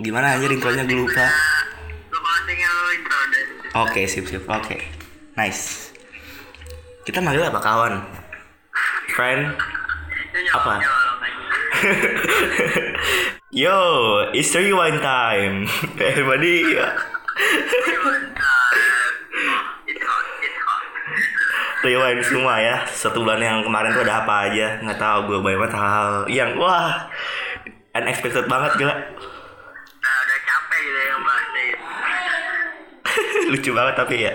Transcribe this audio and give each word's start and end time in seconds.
Gimana 0.00 0.36
anjir 0.36 0.50
intronya 0.50 0.84
gue 0.88 0.96
lupa. 0.96 1.28
Oke, 3.84 4.08
sip 4.08 4.26
sip. 4.26 4.42
Oke. 4.48 4.80
Nice. 5.36 5.92
Kita 7.04 7.22
manggil 7.22 7.46
apa 7.46 7.60
kawan? 7.60 8.00
Friend? 9.12 9.54
Apa? 10.56 10.80
Yo, 13.62 13.78
it's 14.32 14.54
rewind 14.56 15.04
time. 15.04 15.68
Everybody. 16.00 16.80
Hot. 16.80 16.96
Rewind 21.80 22.20
semua 22.20 22.60
ya. 22.60 22.84
Satu 22.84 23.24
bulan 23.24 23.40
yang 23.40 23.64
kemarin 23.64 23.96
tuh 23.96 24.04
ada 24.04 24.20
apa 24.20 24.52
aja? 24.52 24.76
Nggak 24.84 25.00
tahu 25.00 25.18
gue 25.32 25.38
banyak 25.40 25.72
hal 25.72 26.28
yang 26.28 26.52
wah 26.60 27.08
unexpected 27.96 28.44
banget 28.46 28.76
gila. 28.76 28.92
Nah, 28.92 30.16
udah 30.24 30.38
capek 30.44 30.78
gitu 30.84 31.00
ya 31.00 31.12
ngebahasnya 31.16 31.62
itu. 31.64 31.78
Lucu 33.50 33.70
banget 33.74 33.94
tapi 33.98 34.14
ya. 34.22 34.32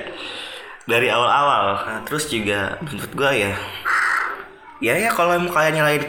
Dari 0.85 1.07
awal-awal. 1.09 1.63
Nah, 1.81 1.99
terus 2.05 2.29
juga 2.29 2.77
menurut 2.83 3.11
gue 3.15 3.31
ya. 3.47 3.51
Ya 4.83 4.93
ya 4.99 5.09
kalau 5.15 5.39
mau 5.39 5.49
kalian 5.49 5.81
nyalain 5.81 6.03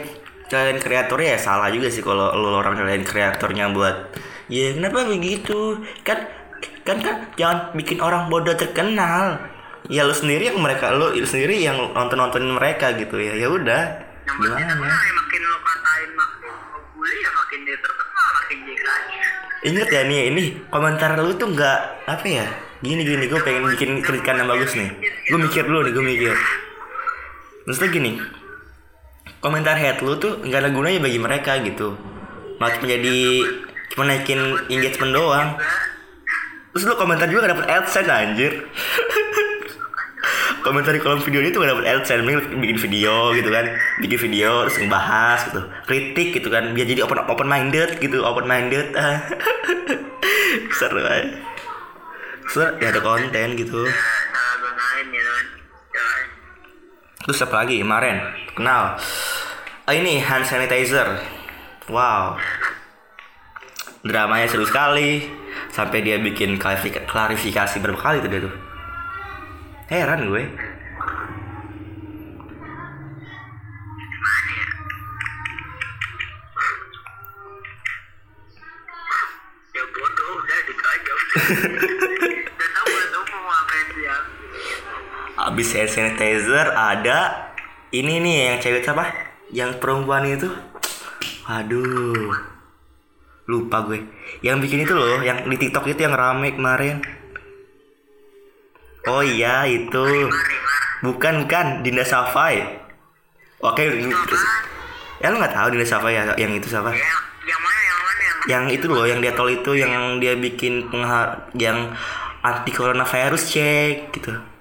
nyalain 0.47 0.79
kreatornya 0.79 1.35
ya 1.35 1.39
salah 1.39 1.67
juga 1.71 1.91
sih 1.91 2.03
kalau 2.03 2.31
lu 2.35 2.55
orang 2.55 2.79
nyalain 2.79 3.03
kreatornya 3.03 3.67
buat 3.75 4.15
ya 4.47 4.71
kenapa 4.79 5.03
begitu 5.11 5.83
kan 6.07 6.23
kan 6.87 7.03
kan 7.03 7.15
jangan 7.35 7.75
bikin 7.75 7.99
orang 7.99 8.31
bodoh 8.31 8.55
terkenal 8.55 9.43
ya 9.91 10.07
lu 10.07 10.15
sendiri 10.15 10.51
yang 10.51 10.59
mereka 10.63 10.95
lu, 10.95 11.11
lu 11.11 11.27
sendiri 11.27 11.59
yang 11.59 11.75
nonton 11.91 12.15
nontonin 12.15 12.55
mereka 12.55 12.95
gitu 12.95 13.19
ya 13.19 13.35
ya 13.35 13.51
udah 13.51 13.83
gimana 14.23 14.87
ya 14.87 15.13
makin 15.15 15.41
lo 15.43 15.57
katain 15.63 16.11
makin 16.15 16.51
lo 16.71 16.79
bully 16.95 17.17
ya 17.19 17.31
makin 17.35 17.59
dia 17.67 17.77
terkenal 17.79 18.27
makin 18.39 18.57
JKI. 18.67 19.15
Ingat 19.57 19.89
ya 19.89 20.01
nih, 20.05 20.21
ini 20.31 20.41
komentar 20.69 21.17
lu 21.17 21.33
tuh 21.33 21.49
nggak 21.49 21.79
apa 22.05 22.25
ya? 22.29 22.47
Gini 22.77 23.01
gini, 23.01 23.25
gue 23.25 23.41
pengen 23.41 23.65
bikin 23.73 24.05
kritikan 24.05 24.37
yang 24.37 24.45
bagus 24.45 24.77
nih. 24.77 24.93
Gue 25.33 25.39
mikir 25.41 25.65
dulu 25.65 25.81
nih, 25.81 25.93
gue 25.97 26.05
mikir. 26.05 26.33
Maksudnya 27.65 27.89
gini, 27.89 28.11
komentar 29.41 29.73
head 29.81 29.97
lu 30.05 30.13
tuh 30.21 30.45
nggak 30.45 30.61
ada 30.61 30.69
gunanya 30.69 31.01
bagi 31.01 31.17
mereka 31.17 31.57
gitu. 31.65 31.97
Malah 32.61 32.77
menjadi 32.77 33.17
cuma 33.93 34.05
naikin 34.05 34.39
engagement 34.69 35.09
doang. 35.09 35.57
Terus 36.77 36.83
lu 36.85 36.93
komentar 36.93 37.25
juga 37.25 37.49
gak 37.49 37.53
dapet 37.57 37.65
AdSense 37.65 38.11
anjir. 38.13 38.53
komentar 40.67 40.91
di 40.91 40.99
kolom 40.99 41.23
video 41.23 41.39
itu 41.39 41.57
gak 41.57 41.71
dapet 41.71 41.85
AdSense 41.87 42.21
Mending 42.27 42.59
bikin 42.59 42.77
video 42.77 43.31
gitu 43.31 43.47
kan 43.47 43.65
bikin 44.03 44.19
video 44.19 44.67
terus 44.67 44.77
ngebahas 44.83 45.39
gitu 45.47 45.61
kritik 45.87 46.27
gitu 46.35 46.51
kan 46.51 46.75
biar 46.75 46.83
jadi 46.83 47.07
open 47.07 47.23
open 47.23 47.47
minded 47.47 47.95
gitu 48.03 48.19
open 48.19 48.43
minded 48.43 48.91
seru 50.77 50.99
aja 51.07 51.56
seru 52.47 52.79
ya 52.79 52.89
ada 52.91 53.01
konten 53.03 53.47
gitu. 53.59 53.81
Ya, 53.83 53.91
salah 53.91 54.55
gunain 54.63 55.05
gitu 55.11 55.31
kan. 55.31 55.45
Coy. 55.91 56.21
terus 57.27 57.39
apa 57.43 57.55
lagi? 57.63 57.75
Kemarin. 57.83 58.17
Kenal. 58.55 58.83
Ah, 59.87 59.93
ini 59.95 60.19
hand 60.19 60.47
sanitizer. 60.47 61.19
Wow. 61.91 62.39
Dramanya 64.03 64.47
seru 64.47 64.63
sekali. 64.63 65.27
Sampai 65.71 66.01
dia 66.01 66.17
bikin 66.17 66.57
klarifikasi, 66.57 67.05
klarifikasi 67.05 67.75
berapa 67.83 67.99
kali 67.99 68.17
tuh 68.23 68.29
dia 68.31 68.41
tuh? 68.41 68.55
Heran 69.87 70.27
gue 70.27 70.43
sanitizer 86.37 86.67
ada 86.77 87.49
ini 87.89 88.21
nih 88.21 88.35
yang 88.53 88.57
cewek 88.61 88.85
siapa? 88.85 89.05
Yang 89.49 89.81
perempuan 89.81 90.27
itu. 90.29 90.49
Aduh. 91.49 92.35
Lupa 93.47 93.81
gue. 93.87 94.03
Yang 94.43 94.57
bikin 94.67 94.79
itu 94.83 94.93
loh, 94.93 95.23
yang 95.23 95.47
di 95.47 95.55
TikTok 95.57 95.87
itu 95.87 96.03
yang 96.03 96.13
rame 96.13 96.53
kemarin. 96.53 96.99
Oh 99.07 99.23
iya, 99.23 99.63
itu. 99.65 100.27
Bukan 100.99 101.47
kan 101.47 101.81
Dinda 101.81 102.03
Safai. 102.03 102.85
Oke, 103.63 103.87
ya 105.17 105.33
lu 105.33 105.39
nggak 105.39 105.55
tahu 105.55 105.67
Dinda 105.73 105.87
Safai 105.87 106.13
ya 106.13 106.23
yang 106.35 106.53
itu 106.53 106.67
siapa? 106.67 106.91
Yang 106.91 107.01
yang 107.47 107.59
mana 107.63 107.79
yang 107.79 107.97
mana 108.03 108.21
yang 108.21 108.37
Yang 108.47 108.63
itu 108.75 108.85
loh, 108.91 109.05
yang 109.07 109.19
dia 109.23 109.33
tol 109.33 109.47
itu 109.47 109.71
yang 109.79 110.19
dia 110.19 110.35
bikin 110.35 110.91
penghar 110.91 111.47
yang 111.55 111.95
anti 112.43 112.75
coronavirus 112.75 113.43
check 113.47 114.11
gitu. 114.11 114.56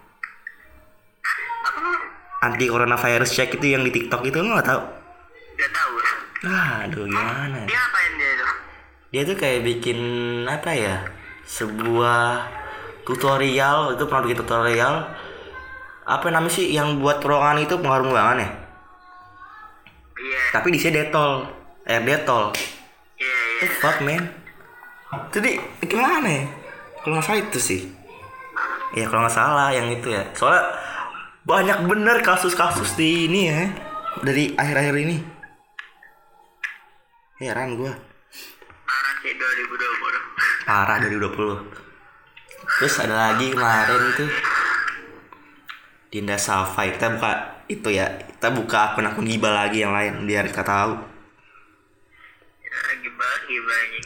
Anti 2.46 2.70
coronavirus 2.70 3.30
check 3.34 3.58
itu 3.58 3.74
yang 3.74 3.82
di 3.82 3.90
TikTok 3.90 4.22
itu 4.22 4.38
lu 4.38 4.54
nggak 4.54 4.70
tahu? 4.70 4.82
Gak 5.58 5.70
tahu. 5.74 5.94
Ah, 6.46 6.86
aduh 6.86 7.02
gimana? 7.10 7.66
Dia 7.66 7.74
ngapain 7.74 8.12
dia 8.14 8.32
tuh? 8.38 8.52
Dia 9.10 9.22
tuh 9.26 9.36
kayak 9.36 9.60
bikin 9.66 9.98
apa 10.46 10.70
ya? 10.70 10.96
Sebuah 11.42 12.46
tutorial 13.02 13.98
itu 13.98 14.04
pernah 14.06 14.22
bikin 14.30 14.38
tutorial 14.46 14.94
apa 16.06 16.26
namanya 16.30 16.54
sih 16.54 16.70
yang 16.70 17.02
buat 17.02 17.18
ruangan 17.18 17.58
itu 17.58 17.74
pengaruh 17.82 18.14
ruangan 18.14 18.38
ya? 18.38 18.50
Iya. 20.16 20.42
Tapi 20.54 20.68
di 20.70 20.78
sini 20.78 21.02
detol, 21.02 21.50
air 21.82 22.06
detol. 22.06 22.54
Iya 23.18 23.38
iya. 23.58 23.60
The 23.66 23.68
fuck 23.82 23.98
man? 24.06 24.22
Jadi 25.34 25.58
gimana 25.82 26.28
ya? 26.30 26.44
Kalau 27.02 27.18
nggak 27.18 27.26
salah 27.26 27.40
itu 27.42 27.58
sih. 27.58 27.80
Ya 28.94 29.10
kalau 29.10 29.26
nggak 29.26 29.34
salah 29.34 29.74
yang 29.74 29.90
itu 29.90 30.14
ya. 30.14 30.22
Soalnya 30.30 30.62
banyak 31.46 31.78
bener 31.86 32.26
kasus-kasus 32.26 32.98
di 32.98 33.30
ini 33.30 33.40
ya 33.46 33.70
dari 34.26 34.50
akhir-akhir 34.58 34.96
ini. 34.98 35.16
Heran 37.38 37.78
gua. 37.78 37.94
Parah 38.82 39.14
sih 39.22 39.30
2020. 39.30 40.66
Parah 40.66 40.96
dari 40.98 41.16
20. 41.22 41.86
Terus 42.82 42.94
ada 42.98 43.14
lagi 43.30 43.54
kemarin 43.54 44.02
tuh 44.18 44.30
Dinda 46.10 46.34
Safai 46.34 46.98
kita 46.98 47.14
buka 47.14 47.62
itu 47.70 47.88
ya 47.94 48.10
kita 48.36 48.50
buka 48.50 48.78
akun-akun 48.92 49.26
gibah 49.26 49.54
lagi 49.54 49.86
yang 49.86 49.94
lain 49.94 50.26
biar 50.26 50.50
kita 50.50 50.62
tahu 50.62 50.98
Ya, 52.62 52.78
gibah 53.02 53.78
ini. 53.88 54.00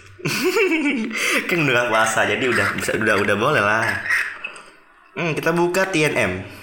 kan 1.49 1.59
udah 1.67 1.91
puasa 1.91 2.25
jadi 2.29 2.45
udah 2.47 2.69
bisa 2.79 2.95
udah 2.97 3.17
udah 3.21 3.37
boleh 3.37 3.63
lah 3.63 3.85
hmm, 5.19 5.35
kita 5.35 5.51
buka 5.51 5.91
TNM 5.91 6.60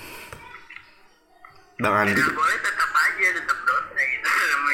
Bang 1.77 1.93
Andi 1.93 2.17
Gak 2.17 2.33
boleh 2.33 2.57
tetap 2.61 2.89
aja 2.89 3.27
tetap 3.37 3.57
dosa 3.65 4.01
gitu 4.01 4.27
sama 4.27 4.71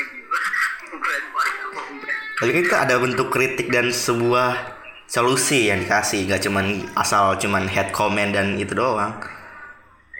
tapi 2.33 2.49
kan 2.59 2.63
kita 2.67 2.77
ada 2.83 2.95
bentuk 2.99 3.31
kritik 3.31 3.71
dan 3.71 3.87
sebuah 3.87 4.75
solusi 5.07 5.71
yang 5.71 5.79
dikasih 5.79 6.27
gak 6.27 6.43
cuman 6.43 6.83
asal 6.97 7.39
cuman 7.39 7.71
head 7.71 7.95
comment 7.95 8.35
dan 8.35 8.59
itu 8.59 8.75
doang 8.75 9.15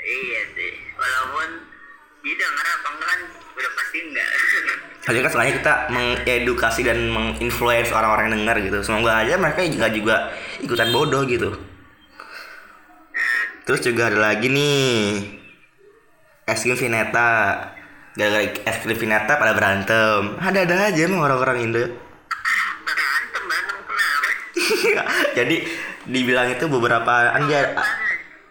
Iya 0.04 0.42
sih. 0.52 0.72
Walaupun 1.00 1.48
denger 2.24 2.66
apa 2.68 2.88
enggak 2.92 3.08
kan 3.08 3.20
udah 3.56 3.72
pasti 3.76 3.98
enggak. 4.04 4.30
Tapi 5.04 5.18
kan 5.20 5.32
soalnya 5.32 5.54
kita 5.60 5.74
mengedukasi 5.92 6.82
dan 6.84 7.00
menginfluence 7.08 7.92
orang-orang 7.96 8.32
yang 8.32 8.44
dengar 8.44 8.58
gitu. 8.60 8.80
Semoga 8.84 9.24
aja 9.24 9.40
mereka 9.40 9.64
juga 9.64 9.88
juga 9.92 10.16
ikutan 10.60 10.92
bodoh 10.92 11.24
gitu. 11.24 11.56
Terus 13.64 13.80
juga 13.80 14.12
ada 14.12 14.20
lagi 14.32 14.52
nih 14.52 15.43
es 16.48 16.60
krim 16.64 16.78
Vineta. 16.78 17.30
Gara-gara 18.14 18.46
es 18.46 18.78
krim 18.84 18.98
Vineta 18.98 19.34
pada 19.42 19.54
berantem. 19.58 20.38
Ada-ada 20.38 20.94
aja 20.94 21.02
emang 21.04 21.26
orang-orang 21.26 21.66
Indo. 21.66 21.84
Berantem 22.84 23.44
berantem 23.48 23.78
kenapa? 23.88 24.30
Jadi 25.34 25.56
dibilang 26.08 26.48
itu 26.52 26.66
beberapa 26.70 27.34
anja. 27.34 27.74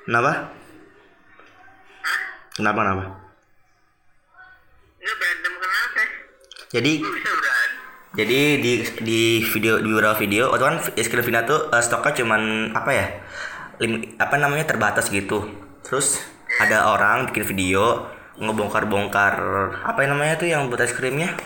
Kenapa? 0.02 0.50
Kenapa 2.52 2.78
kenapa? 2.82 3.04
Enggak 4.98 5.16
berantem 5.18 5.52
kenapa? 5.56 6.00
Jadi. 6.72 6.92
Jadi 8.12 8.60
di 8.60 8.72
di 9.00 9.20
video 9.40 9.80
di 9.80 9.88
beberapa 9.88 10.12
video, 10.20 10.52
waktu 10.52 10.64
kan 10.68 10.76
es 11.00 11.08
krim 11.08 11.24
Vina 11.24 11.48
tuh 11.48 11.72
eh, 11.72 11.80
stoknya 11.80 12.12
cuman 12.12 12.68
apa 12.76 12.90
ya, 12.92 13.08
lim- 13.80 14.20
apa 14.20 14.36
namanya 14.36 14.68
terbatas 14.68 15.08
gitu. 15.08 15.48
Terus 15.80 16.20
ada 16.60 16.92
orang 16.92 17.30
bikin 17.30 17.44
video 17.48 18.08
ngebongkar-bongkar 18.36 19.34
apa 19.86 19.98
yang 20.04 20.16
namanya 20.16 20.34
tuh 20.36 20.48
yang 20.50 20.68
buat 20.68 20.80
es 20.82 20.92
krimnya? 20.92 21.36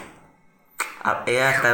A 1.07 1.23
iya, 1.31 1.55
ya 1.55 1.63
gitu. 1.63 1.71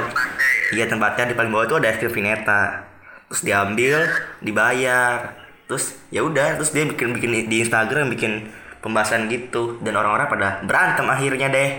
iya 0.76 0.84
tempatnya 0.84 1.32
di 1.32 1.34
paling 1.36 1.48
bawah 1.48 1.64
itu 1.64 1.76
ada 1.80 1.88
es 1.88 1.96
krim 1.96 2.12
vineta. 2.12 2.84
Terus 3.32 3.42
diambil 3.48 3.96
dibayar. 4.44 5.40
Terus 5.64 5.96
ya 6.12 6.20
udah 6.20 6.60
terus 6.60 6.76
dia 6.76 6.84
bikin 6.84 7.16
bikin 7.16 7.48
di 7.48 7.56
Instagram 7.64 8.12
bikin 8.12 8.52
pembahasan 8.84 9.32
gitu. 9.32 9.80
Dan 9.80 9.96
orang-orang 9.96 10.28
pada 10.28 10.60
berantem 10.68 11.08
akhirnya 11.08 11.48
deh. 11.48 11.70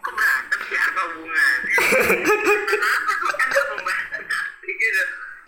Kok 0.00 0.12
berantem 0.16 0.60
sih? 0.64 0.78
Apa 0.80 1.00
hubungan? 1.04 1.60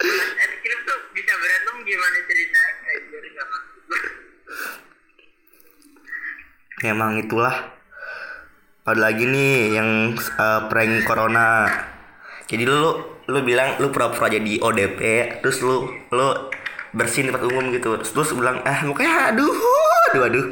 Kenapa 0.03 0.53
gitu? 0.61 0.77
Tuh 0.85 0.99
bisa 1.17 1.33
berantem 1.41 1.77
gimana 1.89 2.19
ceritanya? 2.29 2.83
Memang 6.83 7.23
itulah. 7.23 7.55
Ada 8.83 8.99
lagi 8.99 9.25
nih 9.31 9.79
yang 9.79 9.91
eh, 10.19 10.61
prank 10.67 11.07
corona. 11.07 11.71
Jadi 12.51 12.67
lu 12.67 12.99
lu 13.31 13.39
bilang 13.47 13.79
lu 13.79 13.95
pura-pura 13.95 14.27
jadi 14.27 14.59
ODP 14.59 15.01
terus 15.39 15.63
lu 15.63 15.87
lu 16.11 16.29
bersihin 16.91 17.31
tempat 17.31 17.47
umum 17.47 17.71
gitu. 17.71 17.97
Terus 18.03 18.35
lu 18.35 18.43
bilang 18.43 18.61
ah 18.67 18.83
mukanya 18.83 19.33
aduh 19.33 19.55
aduh 20.11 20.23
aduh. 20.27 20.47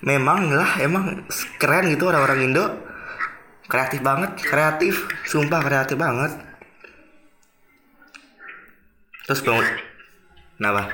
Memang 0.00 0.48
lah 0.48 0.80
emang 0.80 1.28
keren 1.60 1.92
gitu 1.92 2.08
orang-orang 2.08 2.48
Indo. 2.48 2.64
Kreatif 3.68 4.00
banget 4.00 4.40
kreatif. 4.40 5.04
Sumpah 5.28 5.60
kreatif 5.60 6.00
banget. 6.00 6.32
Terus 9.28 9.44
bangun 9.44 9.68
kenapa 10.56 10.90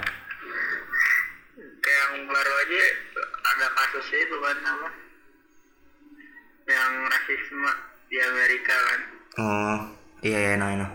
kayak 1.81 2.05
yang 2.19 2.27
baru 2.29 2.53
aja 2.67 2.83
kasusnya 3.95 4.27
itu 4.27 4.37
kan 4.43 4.59
apa? 4.59 4.89
Yang 6.67 6.93
rasisme 7.15 7.73
di 8.11 8.17
Amerika 8.19 8.75
kan. 8.75 9.01
Oh 9.39 9.79
iya 10.27 10.39
iya 10.51 10.55
no, 10.59 10.67
no. 10.75 10.89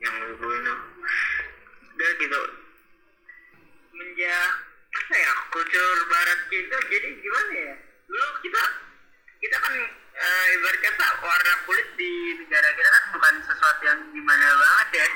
yang 0.00 0.16
bunuh 0.40 0.78
udah 1.92 2.10
gitu. 2.16 2.42
Menja 3.92 4.36
apa 4.88 5.14
ya 5.20 5.32
kultur 5.52 5.96
barat 6.08 6.40
kita 6.48 6.76
jadi 6.88 7.08
gimana 7.20 7.52
ya? 7.60 7.74
Dulu 8.08 8.26
kita 8.40 8.62
kita 9.44 9.56
kan 9.60 9.74
eh, 10.16 10.44
ibarat 10.56 10.80
kata 10.80 11.06
warna 11.20 11.52
kulit 11.68 11.88
di 12.00 12.40
negara 12.40 12.72
kita 12.72 12.88
kan 12.88 13.04
bukan 13.20 13.34
sesuatu 13.44 13.82
yang 13.84 14.00
gimana 14.16 14.46
banget 14.56 14.88
ya. 14.96 15.08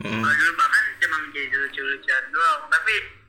Kalau 0.00 0.32
dulu 0.34 0.52
bahkan 0.58 0.84
cuma 0.98 1.16
menjadi 1.22 1.54
lucu-lucuan 1.54 2.24
doang 2.34 2.62
tapi 2.66 3.19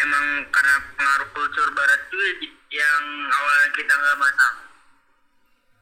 emang 0.00 0.24
karena 0.48 0.74
pengaruh 0.96 1.28
kultur 1.36 1.68
barat 1.76 2.00
juga 2.08 2.28
di- 2.40 2.54
yang 2.70 3.04
awalnya 3.28 3.68
kita 3.74 3.92
nggak 3.92 4.16
masak 4.16 4.54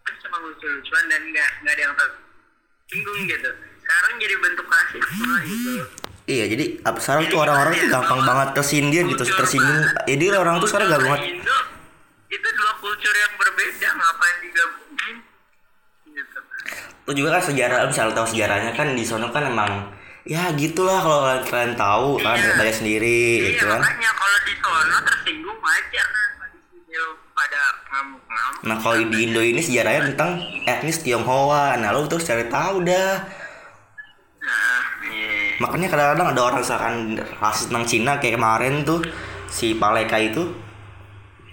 kan 0.08 0.14
cuma 0.24 0.36
lucu-lucuan 0.40 1.04
dan 1.12 1.20
nggak 1.28 1.50
nggak 1.62 1.74
ada 1.76 1.82
yang 1.84 1.94
tersinggung 1.94 3.20
gitu. 3.28 3.50
Sekarang 3.84 4.12
jadi 4.16 4.34
bentuk 4.40 4.66
kasih 4.68 5.00
gitu. 5.00 5.72
Iya 6.28 6.44
jadi 6.44 6.64
apa 6.84 6.98
sekarang 7.00 7.32
tuh 7.32 7.40
orang-orang 7.40 7.72
tuh 7.76 7.88
gampang 7.88 8.20
banget 8.24 8.48
tersindir 8.56 9.04
gitu 9.08 9.24
tersinggung. 9.24 9.84
Jadi 10.04 10.24
orang 10.32 10.60
tuh 10.60 10.68
sekarang 10.68 10.88
gampang 10.92 11.08
banget. 11.16 11.22
Indo 11.36 11.58
itu 12.28 12.48
dua 12.52 12.72
kultur 12.80 13.14
yang 13.16 13.32
berbeda 13.40 13.88
ngapain 13.96 14.36
digabungin? 14.44 15.16
Gitu. 16.12 16.38
Juga 17.16 17.28
kan 17.40 17.42
sejarah 17.48 17.88
misal 17.88 18.12
tahu 18.12 18.28
sejarahnya 18.28 18.76
kan 18.76 18.92
di 18.92 19.04
sono 19.04 19.32
kan 19.32 19.48
emang 19.48 19.96
ya 20.28 20.52
gitulah 20.52 21.00
kalau 21.00 21.20
kalian, 21.24 21.42
kalian 21.42 21.72
tahu 21.74 22.08
kan 22.20 22.36
Iya. 22.36 22.52
banyak 22.54 22.76
sendiri 22.76 23.22
iya 23.40 23.48
gitu 23.50 23.64
kan. 23.64 23.80
makanya 23.80 24.10
kalau 24.12 24.38
di 24.44 24.54
sono 24.54 24.98
tersinggung 25.02 25.58
wajar 25.58 26.06
pada 27.32 27.62
ngamuk-ngamuk 27.88 28.60
Nah 28.60 28.76
kalau 28.76 28.98
di 29.00 29.18
Indo 29.22 29.40
ini 29.40 29.62
sejarahnya 29.62 30.10
tentang 30.10 30.30
etnis 30.66 30.98
Tionghoa. 30.98 31.78
Nah 31.78 31.94
lu 31.94 32.04
tuh 32.04 32.18
cari 32.18 32.50
tahu 32.50 32.82
dah. 32.82 33.22
nah 34.38 34.80
iya 35.06 35.54
Makanya 35.56 35.86
kadang-kadang 35.86 36.28
ada 36.34 36.40
orang 36.42 36.58
misalkan 36.60 36.94
rasis 37.38 37.70
tentang 37.70 37.86
Cina 37.86 38.12
kayak 38.18 38.34
kemarin 38.36 38.82
tuh 38.82 39.00
si 39.46 39.78
Paleka 39.78 40.18
itu 40.18 40.50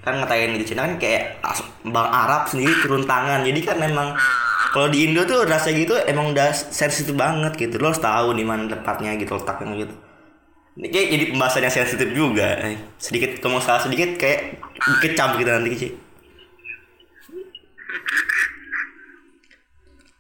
kan 0.01 0.17
ngatain 0.17 0.53
di 0.53 0.65
Cina 0.65 0.83
kan 0.83 0.97
kayak 0.97 1.37
bang 1.85 2.09
Arab 2.09 2.49
sendiri 2.49 2.73
turun 2.81 3.05
tangan. 3.05 3.45
Jadi 3.45 3.59
kan 3.61 3.77
emang 3.79 4.17
kalau 4.75 4.91
di 4.91 5.07
Indo 5.07 5.23
tuh 5.23 5.47
rasa 5.47 5.71
gitu 5.71 5.95
emang 6.03 6.35
udah 6.35 6.51
sensitif 6.51 7.15
banget 7.15 7.55
gitu. 7.55 7.79
Lo 7.79 7.95
harus 7.95 8.03
tahu 8.03 8.35
di 8.35 8.43
mana 8.43 8.67
tempatnya 8.67 9.15
gitu 9.15 9.39
letaknya 9.39 9.71
gitu. 9.87 9.95
Ini 10.75 10.87
kayak 10.91 11.07
jadi 11.15 11.23
pembahasan 11.31 11.71
sensitif 11.71 12.11
juga. 12.11 12.59
Eh, 12.59 12.75
Sedikit 12.99 13.39
ngomong 13.39 13.63
salah 13.63 13.79
sedikit 13.79 14.19
kayak 14.19 14.59
dikecam 14.99 15.39
gitu 15.39 15.47
nanti 15.47 15.71
sih. 15.79 15.91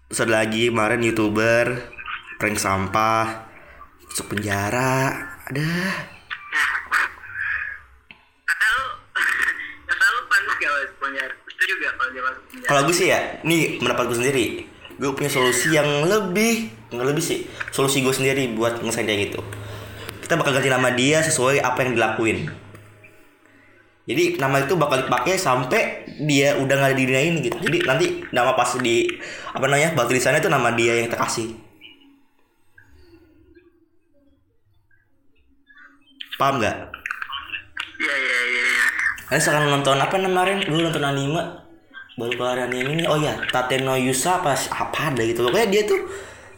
Terus 0.07 0.31
lagi 0.31 0.71
kemarin 0.71 1.03
youtuber 1.03 1.91
prank 2.39 2.55
sampah 2.55 3.51
masuk 4.07 4.31
penjara 4.31 5.11
ada 5.43 5.67
kata 8.47 8.65
lu 8.71 8.85
kata 9.91 10.05
lu 10.07 10.19
panik 10.31 10.55
gak 10.55 10.71
masuk 10.71 11.64
kalau 11.79 12.09
dia 12.11 12.21
masuk 12.23 12.43
penjara 12.47 12.67
kalau 12.69 12.81
gue 12.87 12.95
sih 12.95 13.07
ya 13.11 13.19
nih 13.43 13.61
pendapat 13.79 14.03
gue 14.09 14.17
sendiri. 14.17 14.45
Gue 14.95 15.11
punya 15.11 15.27
solusi 15.27 15.75
yang 15.75 16.07
lebih 16.07 16.71
nggak 16.95 17.07
lebih 17.11 17.23
sih. 17.23 17.39
Solusi 17.75 17.99
gue 17.99 18.15
sendiri 18.15 18.47
buat 18.55 18.79
ngesain 18.79 19.03
kayak 19.03 19.31
gitu. 19.31 19.43
Kita 20.23 20.39
bakal 20.39 20.55
ganti 20.55 20.71
nama 20.71 20.89
dia 20.95 21.19
sesuai 21.19 21.59
apa 21.59 21.83
yang 21.83 21.99
dilakuin. 21.99 22.47
Jadi 24.05 24.37
nama 24.37 24.61
itu 24.61 24.77
bakal 24.77 25.03
dipakai 25.03 25.35
sampai 25.35 26.05
dia 26.23 26.55
udah 26.61 26.75
nggak 26.77 26.89
ada 26.93 26.97
di 26.97 27.05
dunia 27.09 27.23
ini 27.25 27.39
gitu. 27.43 27.57
Jadi 27.59 27.77
nanti 27.83 28.05
nama 28.31 28.53
pas 28.55 28.71
di 28.79 29.09
apa 29.51 29.65
namanya 29.65 29.97
batu 29.97 30.13
di 30.13 30.21
sana 30.21 30.39
itu 30.39 30.47
nama 30.47 30.71
dia 30.71 31.01
yang 31.01 31.11
kita 31.11 31.19
kasih. 31.19 31.49
Paham 36.39 36.61
nggak? 36.61 36.77
Iya 37.95 38.15
iya 38.15 38.39
iya 38.47 38.63
iya. 38.63 38.85
Kalian 39.27 39.41
sekarang 39.41 39.63
nonton 39.71 39.97
apa 39.97 40.15
kemarin? 40.15 40.57
Dulu 40.63 40.79
nonton 40.85 41.03
anime 41.03 41.64
baru 42.15 42.31
keluar 42.39 42.55
anime 42.63 42.95
ini 42.95 43.03
oh 43.03 43.19
ya 43.19 43.35
Tateno 43.51 43.99
Yusa 43.99 44.39
apa 44.39 44.55
apa 44.55 45.11
ada 45.11 45.21
gitu. 45.23 45.43
Pokoknya 45.43 45.67
dia 45.67 45.83
tuh 45.83 45.99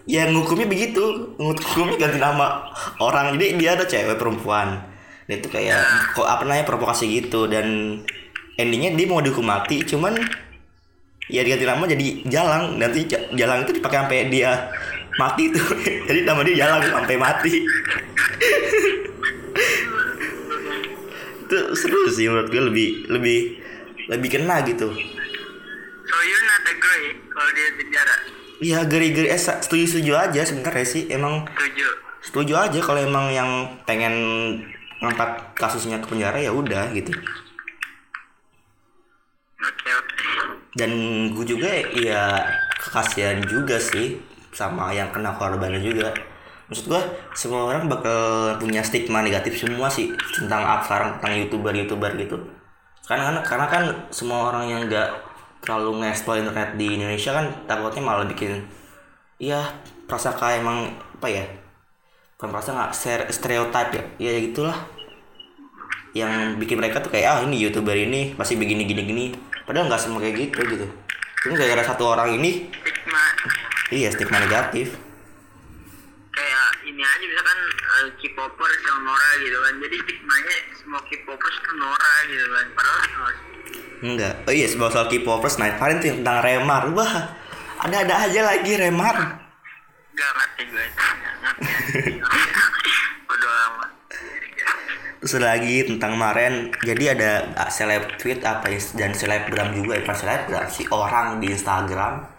yang 0.06 0.30
ngukumnya 0.34 0.70
begitu. 0.70 1.34
Ngukumnya 1.42 1.98
ganti 1.98 2.20
nama 2.22 2.70
orang. 3.02 3.34
Jadi 3.36 3.58
dia 3.58 3.74
ada 3.74 3.86
cewek 3.90 4.22
perempuan. 4.22 4.78
Dia 5.26 5.42
tuh 5.42 5.50
kayak 5.52 5.82
kok 6.14 6.28
apa 6.30 6.46
namanya 6.46 6.66
provokasi 6.70 7.10
gitu. 7.10 7.50
Dan 7.50 8.00
endingnya 8.56 8.94
dia 8.94 9.06
mau 9.10 9.22
dihukum 9.22 9.50
mati 9.50 9.82
cuman 9.82 10.14
ya 11.28 11.42
diganti 11.42 11.66
nama 11.66 11.84
jadi 11.90 12.06
Jalang. 12.30 12.78
Nanti 12.78 13.10
Ja- 13.10 13.28
Jalang 13.34 13.66
itu 13.66 13.82
dipakai 13.82 14.06
sampai 14.06 14.30
dia 14.30 14.70
mati 15.18 15.50
tuh. 15.50 15.66
Jadi 16.08 16.22
nama 16.22 16.46
dia 16.46 16.70
Jalang 16.70 16.86
sampai 16.86 17.18
mati. 17.18 17.54
Itu 21.48 21.58
seru 21.74 22.12
sih 22.14 22.30
menurut 22.30 22.54
gue. 22.54 22.62
Lebih 22.62 22.90
lebih 23.10 23.40
lebih 24.08 24.30
kena 24.30 24.62
gitu 24.64 24.94
so 26.08 26.16
you're 26.24 26.46
not 26.48 26.64
agree 26.64 27.20
kalau 27.28 27.50
dia 27.52 27.68
penjara 27.76 28.16
Iya 28.58 28.90
geri-geri. 28.90 29.30
Eh 29.30 29.38
setuju 29.38 29.86
setuju 29.86 30.18
aja 30.18 30.42
sebenarnya 30.42 30.88
sih 30.88 31.06
emang 31.14 31.46
setuju. 31.46 31.88
setuju 32.26 32.54
aja 32.58 32.80
kalau 32.82 32.98
emang 32.98 33.30
yang 33.30 33.50
pengen 33.86 34.14
ngangkat 34.98 35.54
kasusnya 35.54 36.02
ke 36.02 36.10
penjara 36.10 36.42
ya 36.42 36.50
udah 36.50 36.90
gitu. 36.98 37.14
Oke 39.62 39.90
oke. 39.94 40.26
Dan 40.74 40.92
gue 41.38 41.46
juga 41.46 41.70
ya 41.94 42.50
kekasihan 42.82 43.46
juga 43.46 43.78
sih 43.78 44.18
sama 44.54 44.90
yang 44.90 45.14
kena 45.14 45.38
korbannya 45.38 45.78
juga. 45.78 46.10
Maksud 46.68 46.90
gue 46.90 47.02
semua 47.38 47.70
orang 47.70 47.86
bakal 47.86 48.58
punya 48.58 48.82
stigma 48.82 49.22
negatif 49.22 49.62
semua 49.62 49.86
sih 49.86 50.18
tentang 50.34 50.66
sekarang 50.82 51.22
tentang 51.22 51.46
youtuber 51.46 51.74
youtuber 51.78 52.10
gitu. 52.18 52.42
Karena 53.06 53.38
karena 53.46 53.66
kan 53.70 53.84
semua 54.10 54.50
orang 54.50 54.66
yang 54.66 54.82
nggak 54.90 55.27
terlalu 55.68 56.00
nge-explore 56.00 56.40
internet 56.40 56.80
di 56.80 56.96
Indonesia 56.96 57.36
kan 57.36 57.46
takutnya 57.68 58.00
malah 58.00 58.24
bikin 58.24 58.64
iya 59.36 59.68
prasangka 60.08 60.56
emang 60.56 60.96
apa 61.20 61.28
ya 61.28 61.44
bukan 62.40 62.56
prasangka 62.56 62.96
stere- 62.96 63.28
stereotype 63.28 63.92
ya 63.92 64.32
ya 64.32 64.40
gitulah. 64.40 64.78
Yang 66.16 66.58
bikin 66.64 66.78
mereka 66.82 67.04
tuh 67.04 67.12
kayak 67.14 67.28
ah 67.28 67.40
ini 67.44 67.62
youtuber 67.62 67.94
ini 67.94 68.34
pasti 68.34 68.56
begini 68.58 68.88
gini 68.88 69.02
gini. 69.06 69.26
Padahal 69.68 69.92
nggak 69.92 70.02
semua 70.02 70.24
kayak 70.24 70.50
gitu 70.50 70.62
gitu. 70.66 70.88
Cuma 71.44 71.54
gara-gara 71.60 71.84
satu 71.84 72.10
orang 72.10 72.38
ini 72.38 72.70
stigma. 72.72 73.24
Iya 73.92 74.10
stigma 74.14 74.38
negatif 74.42 75.07
ini 76.98 77.06
aja 77.06 77.26
misalkan 77.30 77.60
eh, 77.78 78.10
K-popers 78.18 78.82
yang 78.82 79.06
Nora 79.06 79.32
gitu 79.38 79.58
kan. 79.62 79.74
Jadi 79.86 79.96
stigmanya 80.02 80.56
semua 80.74 81.02
K-popers 81.06 81.56
tuh 81.62 81.76
Nora 81.78 82.14
gitu 82.26 82.46
kan. 82.50 82.66
Padahal 82.74 82.98
enggak. 84.02 84.34
Oh 84.50 84.54
iya 84.54 84.66
sebuah 84.66 84.90
soal 84.90 85.06
K-popers 85.06 85.62
nah 85.62 85.70
kemarin 85.78 86.02
tuh 86.02 86.10
yang 86.10 86.26
tentang 86.26 86.42
Remar. 86.42 86.84
Wah 86.98 87.38
ada-ada 87.86 88.26
aja 88.26 88.42
lagi 88.50 88.72
Remar. 88.82 89.46
Gak 90.18 90.32
ngerti. 90.34 90.64
Gue 90.74 90.82
bodo 93.30 93.46
amat. 93.46 93.90
Terus 95.22 95.34
lagi 95.38 95.86
tentang 95.86 96.18
kemarin 96.18 96.74
jadi 96.82 97.14
ada 97.14 97.32
ah, 97.62 97.70
seleb 97.70 98.18
tweet 98.18 98.42
apa 98.42 98.74
dan 98.98 99.14
selebgram 99.14 99.70
juga 99.78 99.98
ya 99.98 100.02
bukan 100.02 100.18
selebgram 100.18 100.66
si 100.66 100.82
orang 100.90 101.38
di 101.38 101.54
Instagram 101.54 102.37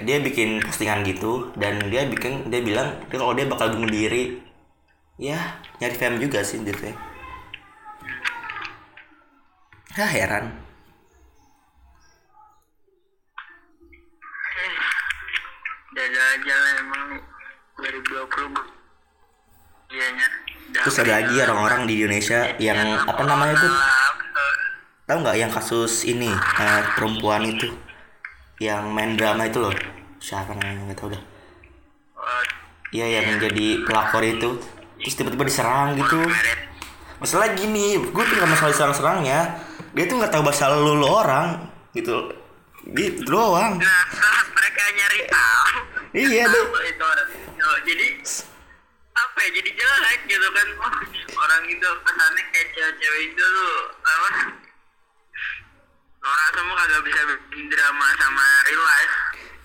dia 0.00 0.16
bikin 0.24 0.64
postingan 0.64 1.04
gitu 1.04 1.52
dan 1.60 1.76
dia 1.92 2.08
bikin 2.08 2.48
dia 2.48 2.64
bilang 2.64 2.96
dia 3.12 3.16
kalau 3.20 3.36
dia 3.36 3.44
bakal 3.44 3.76
bunuh 3.76 3.92
diri. 3.92 4.40
Ya 5.20 5.60
nyari 5.76 5.96
fame 6.00 6.16
juga 6.24 6.40
sih 6.40 6.64
dia 6.64 6.72
ya. 6.72 6.96
Heran. 10.08 10.48
Dada 15.92 16.22
aja 16.32 16.54
lah 16.56 16.72
emang 16.80 17.02
nih 17.12 17.20
2020 17.76 18.56
Iyanya 19.92 20.26
terus 20.72 20.96
ada 21.04 21.20
lagi 21.20 21.36
orang-orang 21.36 21.84
di 21.84 22.00
Indonesia 22.00 22.48
yang 22.56 22.96
apa 23.04 23.22
namanya 23.28 23.60
tuh 23.60 23.74
tahu 25.04 25.20
nggak 25.20 25.36
yang 25.36 25.52
kasus 25.52 26.08
ini 26.08 26.32
eh, 26.32 26.82
perempuan 26.96 27.44
itu 27.44 27.68
yang 28.62 28.94
main 28.94 29.18
drama 29.18 29.50
itu 29.50 29.58
loh 29.58 29.74
siapa 30.22 30.54
namanya 30.54 30.94
nggak 30.94 30.98
tahu 31.02 31.10
dah 31.10 31.22
iya 32.94 33.18
yang 33.18 33.34
menjadi 33.34 33.82
pelakor 33.82 34.22
itu 34.22 34.48
terus 35.02 35.14
tiba-tiba 35.18 35.44
diserang 35.50 35.98
gitu 35.98 36.22
masalah 37.18 37.50
gini 37.58 37.98
gue 37.98 38.22
tuh 38.22 38.34
gak 38.38 38.50
masalah 38.50 38.74
serang-serangnya 38.74 39.58
dia 39.94 40.04
tuh 40.06 40.22
nggak 40.22 40.30
tahu 40.30 40.42
bahasa 40.46 40.70
lu, 40.70 40.94
lu 40.94 41.06
orang 41.10 41.58
gitu 41.90 42.30
gitu 42.94 43.22
doang 43.26 43.78
Nah, 43.78 44.04
saat 44.10 44.46
mereka 44.58 44.82
nyari 44.90 45.20
tahu. 45.30 45.66
Iya, 46.12 46.44
itu. 46.50 46.60
Jadi 47.62 48.06
apa 49.14 49.38
ya? 49.38 49.50
Jadi 49.54 49.70
jelek 49.70 50.20
gitu 50.26 50.48
kan. 50.50 50.68
Orang 51.30 51.62
itu 51.70 51.88
pesannya 52.02 52.42
kayak 52.50 52.68
cewek-cewek 52.74 53.20
itu 53.30 53.44
tuh 53.44 53.74
apa? 54.02 54.28
Orang 56.22 56.48
semua 56.54 56.74
kagak 56.78 57.02
bisa 57.02 57.20
bikin 57.26 57.66
drama 57.66 58.06
sama 58.14 58.46
real 58.62 58.84
life. 58.86 59.14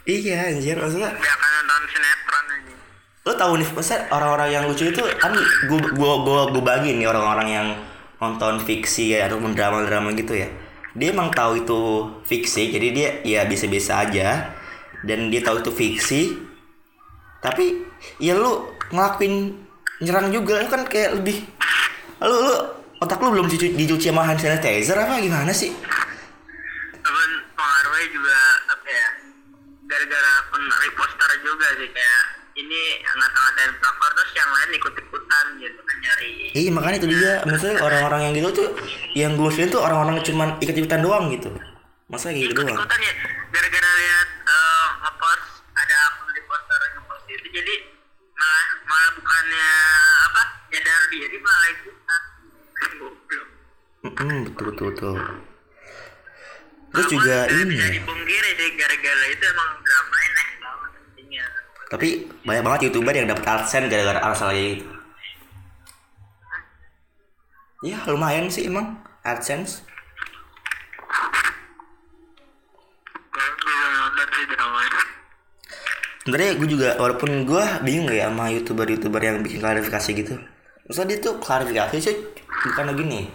iya 0.07 0.37
anjir 0.49 0.73
maksudnya 0.73 1.11
Dia 1.13 1.31
akan 1.37 1.49
nonton 1.61 1.81
sinetron 1.91 2.45
aja. 2.49 2.75
lo 3.27 3.33
tahu 3.35 3.53
nih 3.59 3.69
masa 3.75 3.95
orang-orang 4.09 4.49
yang 4.55 4.63
lucu 4.65 4.87
itu 4.87 5.03
kan 5.19 5.35
gue 5.67 5.79
gue 5.83 6.13
gue 6.23 6.41
gue 6.55 6.63
bagi 6.63 6.95
nih 6.95 7.05
orang-orang 7.11 7.47
yang 7.51 7.67
nonton 8.17 8.63
fiksi 8.63 9.13
ya 9.13 9.27
ataupun 9.27 9.51
drama-drama 9.53 10.15
gitu 10.15 10.33
ya 10.33 10.47
dia 10.97 11.13
emang 11.13 11.29
tahu 11.29 11.61
itu 11.61 11.81
fiksi 12.25 12.73
jadi 12.73 12.87
dia 12.89 13.09
ya 13.21 13.41
biasa-biasa 13.45 13.91
aja 14.09 14.49
dan 15.03 15.27
dia 15.27 15.43
tahu 15.43 15.59
itu 15.61 15.69
fiksi 15.75 16.21
tapi 17.43 17.85
ya 18.17 18.33
lu 18.33 18.65
ngelakuin 18.89 19.53
nyerang 20.01 20.31
juga 20.33 20.63
lu 20.63 20.71
kan 20.71 20.87
kayak 20.87 21.21
lebih 21.21 21.43
lu 22.23 22.33
lu 22.33 22.55
otak 22.97 23.21
lu 23.21 23.29
belum 23.29 23.45
dicuci, 23.45 23.77
dicuci 23.77 24.09
sama 24.09 24.25
hand 24.25 24.41
sanitizer 24.41 24.97
apa 24.97 25.21
gimana 25.21 25.51
sih 25.53 25.69
pengaruhnya 27.97 28.13
juga 28.13 28.37
apa 28.69 28.87
ya? 28.93 29.09
Gara-gara 29.87 30.33
pen 30.53 30.63
reposter 30.85 31.29
juga 31.41 31.67
sih 31.81 31.89
kayak 31.89 32.23
ini 32.57 32.81
ngata-ngatain 33.01 33.71
pelakor 33.81 34.11
terus 34.13 34.31
yang 34.37 34.49
lain 34.53 34.69
ikut-ikutan 34.77 35.45
gitu 35.57 35.79
kan 35.81 35.97
nyari. 36.03 36.33
Iya 36.53 36.69
makanya 36.73 36.97
itu 37.01 37.09
dia. 37.09 37.33
Maksudnya 37.47 37.75
orang-orang 37.81 38.21
yang 38.21 38.33
gitu 38.37 38.49
tuh 38.53 38.69
yang 39.17 39.31
gue 39.33 39.49
sih 39.49 39.65
tuh 39.71 39.81
orang-orang 39.81 40.21
cuman 40.21 40.49
ikut-ikutan 40.61 41.01
doang 41.01 41.33
gitu. 41.33 41.49
Masa 42.11 42.29
kayak 42.29 42.53
gitu 42.53 42.61
doang. 42.61 42.77
Ikutan 42.77 42.99
ya 43.01 43.13
gara-gara 43.49 43.89
lihat 43.97 44.27
eh, 44.45 44.87
ngepost 45.01 45.43
ada 45.73 45.95
akun 46.11 46.29
di 46.35 46.41
poster 46.45 46.79
ngepost 46.93 47.25
itu 47.33 47.47
jadi 47.49 47.75
malah 48.37 48.65
malah 48.85 49.11
bukannya 49.17 49.69
apa 50.29 50.41
nyadar 50.69 51.01
diri 51.09 51.37
malah 51.41 51.69
ikutan. 51.73 52.21
Mm-mm, 54.07 54.37
betul 54.47 54.65
betul 54.71 54.85
betul 54.93 55.15
terus 56.97 57.13
juga 57.13 57.45
ini. 57.53 57.77
bisa 57.77 57.93
dipungkiri 57.93 58.49
sih 58.57 58.69
gara-gara 58.73 59.25
itu 59.29 59.43
emang 59.45 59.69
dramanya 59.85 60.29
naik 60.33 60.51
banget 60.57 60.91
artinya 60.97 61.45
tapi 61.93 62.07
banyak 62.41 62.63
banget 62.65 62.79
youtuber 62.89 63.13
yang 63.13 63.27
dapat 63.29 63.45
adsense 63.45 63.85
gara-gara 63.85 64.19
kayak 64.25 64.81
gitu 64.81 64.85
ya 67.85 67.97
lumayan 68.09 68.49
sih 68.49 68.65
emang 68.65 68.97
adsense. 69.21 69.85
Sebenarnya 76.25 76.59
gue 76.59 76.67
juga 76.67 76.89
walaupun 76.99 77.47
gue 77.47 77.65
bingung 77.87 78.09
ya 78.11 78.27
sama 78.27 78.51
youtuber-youtuber 78.51 79.21
yang 79.23 79.39
bikin 79.45 79.63
klarifikasi 79.63 80.09
gitu. 80.11 80.35
Maksudnya 80.89 81.07
dia 81.15 81.17
tuh 81.23 81.39
klarifikasi 81.39 81.95
sih 82.01 82.15
bukan 82.67 82.91
begini 82.91 83.31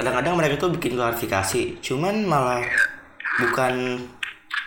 kadang-kadang 0.00 0.34
mereka 0.40 0.54
tuh 0.56 0.72
bikin 0.72 0.96
klarifikasi 0.96 1.76
cuman 1.84 2.24
malah 2.24 2.64
bukan 3.48 3.74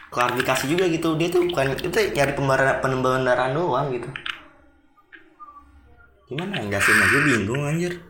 klarifikasi 0.10 0.66
juga 0.70 0.86
gitu. 0.90 1.14
Dia 1.18 1.30
tuh 1.30 1.46
bukan 1.50 1.78
itu 1.78 1.90
nyari 1.90 2.34
pembenaran 2.34 2.78
pembenaran 2.82 3.52
doang 3.54 3.94
gitu. 3.94 4.10
Gimana? 6.30 6.66
Ya 6.66 6.80
sih 6.82 6.94
gue 6.94 7.22
bingung 7.30 7.64
anjir. 7.66 8.02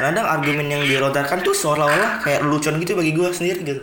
Kadang 0.00 0.24
argumen 0.24 0.68
yang 0.68 0.84
dilontarkan 0.84 1.44
tuh 1.44 1.52
seolah-olah 1.52 2.24
kayak 2.24 2.40
lelucon 2.44 2.80
gitu 2.80 2.96
bagi 2.96 3.12
gue 3.12 3.28
sendiri 3.32 3.60
gitu. 3.64 3.82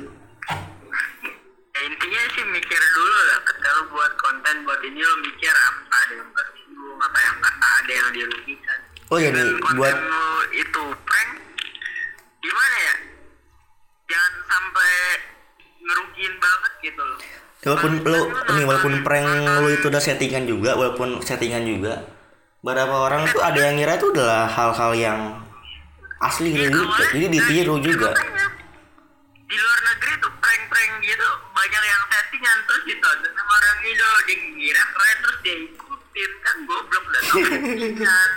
Ya 1.73 1.79
intinya 1.85 2.21
sih 2.33 2.43
mikir 2.49 2.81
dulu 2.81 3.19
lah. 3.29 3.39
Ketika 3.45 3.69
lu 3.77 3.83
buat 3.93 4.11
konten 4.17 4.55
buat 4.65 4.81
ini 4.81 4.97
lu 4.97 5.15
mikir 5.25 5.53
apa 5.53 5.95
ada 6.05 6.13
yang 6.17 6.29
tersinggung 6.33 6.99
apa 7.01 7.17
yang 7.21 7.35
ada 7.45 7.91
yang 7.93 8.09
dirugikan. 8.13 8.79
Oh 9.07 9.15
ya 9.15 9.31
nih 9.31 9.45
buat 9.77 9.95
itu 10.51 10.83
prank 11.07 11.29
gimana 12.43 12.75
ya 12.75 12.95
jangan 14.11 14.33
sampai 14.51 14.93
ngerugiin 15.87 16.33
banget 16.35 16.73
gitu 16.83 17.01
loh. 17.01 17.19
Walaupun 17.63 17.91
lu 18.05 18.21
nih 18.53 18.65
walaupun 18.67 18.93
prank 19.01 19.27
lu 19.63 19.69
itu 19.73 19.85
udah 19.87 20.03
settingan 20.03 20.43
juga 20.45 20.77
walaupun 20.77 21.19
settingan 21.23 21.63
juga 21.63 22.05
beberapa 22.61 22.95
orang 23.07 23.27
tuh 23.31 23.41
ada 23.41 23.59
yang 23.59 23.79
ngira 23.79 23.95
itu 23.95 24.07
adalah 24.13 24.45
hal-hal 24.49 24.91
yang 24.97 25.19
asli 26.19 26.49
gitu 26.53 26.81
jadi 27.13 27.27
ditiru 27.29 27.77
juga. 27.79 28.11
di 29.47 29.55
luar 29.55 29.79
negeri 29.79 30.13
tuh 30.19 30.31
prank-prank 30.43 30.91
gitu 31.07 31.29
banyak 31.55 31.83
yang 31.87 32.03
settingan 32.11 32.57
terus 32.67 32.83
ditonton 32.83 33.31
sama 33.31 33.51
orang 33.55 33.77
Indo 33.87 34.09
dia 34.27 34.35
kira 34.35 34.83
keren 34.91 35.17
terus 35.23 35.37
dia 35.39 35.55
ikutin. 35.63 36.31
Kan 36.43 36.55
goblok 36.67 37.03
settingan. 37.31 38.29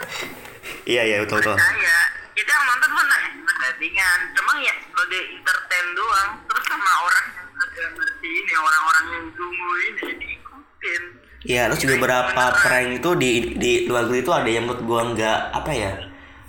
Iya 0.86 1.02
iya 1.02 1.16
betul 1.26 1.42
betul. 1.42 1.56
Saya 1.58 1.98
kita 2.38 2.50
yang 2.54 2.64
nonton 2.70 2.90
mana 2.94 3.16
emang 3.26 3.58
settingan 3.58 4.18
cuma 4.38 4.52
ya 4.62 4.74
sebagai 4.86 5.22
entertain 5.34 5.86
doang 5.98 6.30
terus 6.46 6.64
sama 6.70 6.92
orang 7.10 7.26
yang 7.34 7.48
agak 7.58 7.88
ngerti 7.98 8.28
ini 8.30 8.49
orang-orang 8.60 9.04
yang 9.16 9.26
tunggu 9.34 9.68
ini 9.88 10.12
diikutin 10.20 11.02
Iya, 11.40 11.72
terus 11.72 11.80
juga 11.88 11.96
beberapa 12.04 12.52
prank 12.52 13.00
itu 13.00 13.10
di 13.16 13.30
di 13.56 13.72
luar 13.88 14.04
negeri 14.04 14.20
itu 14.20 14.32
ada 14.32 14.44
yang 14.44 14.68
menurut 14.68 14.82
gua 14.84 15.00
nggak 15.16 15.38
apa 15.56 15.70
ya, 15.72 15.92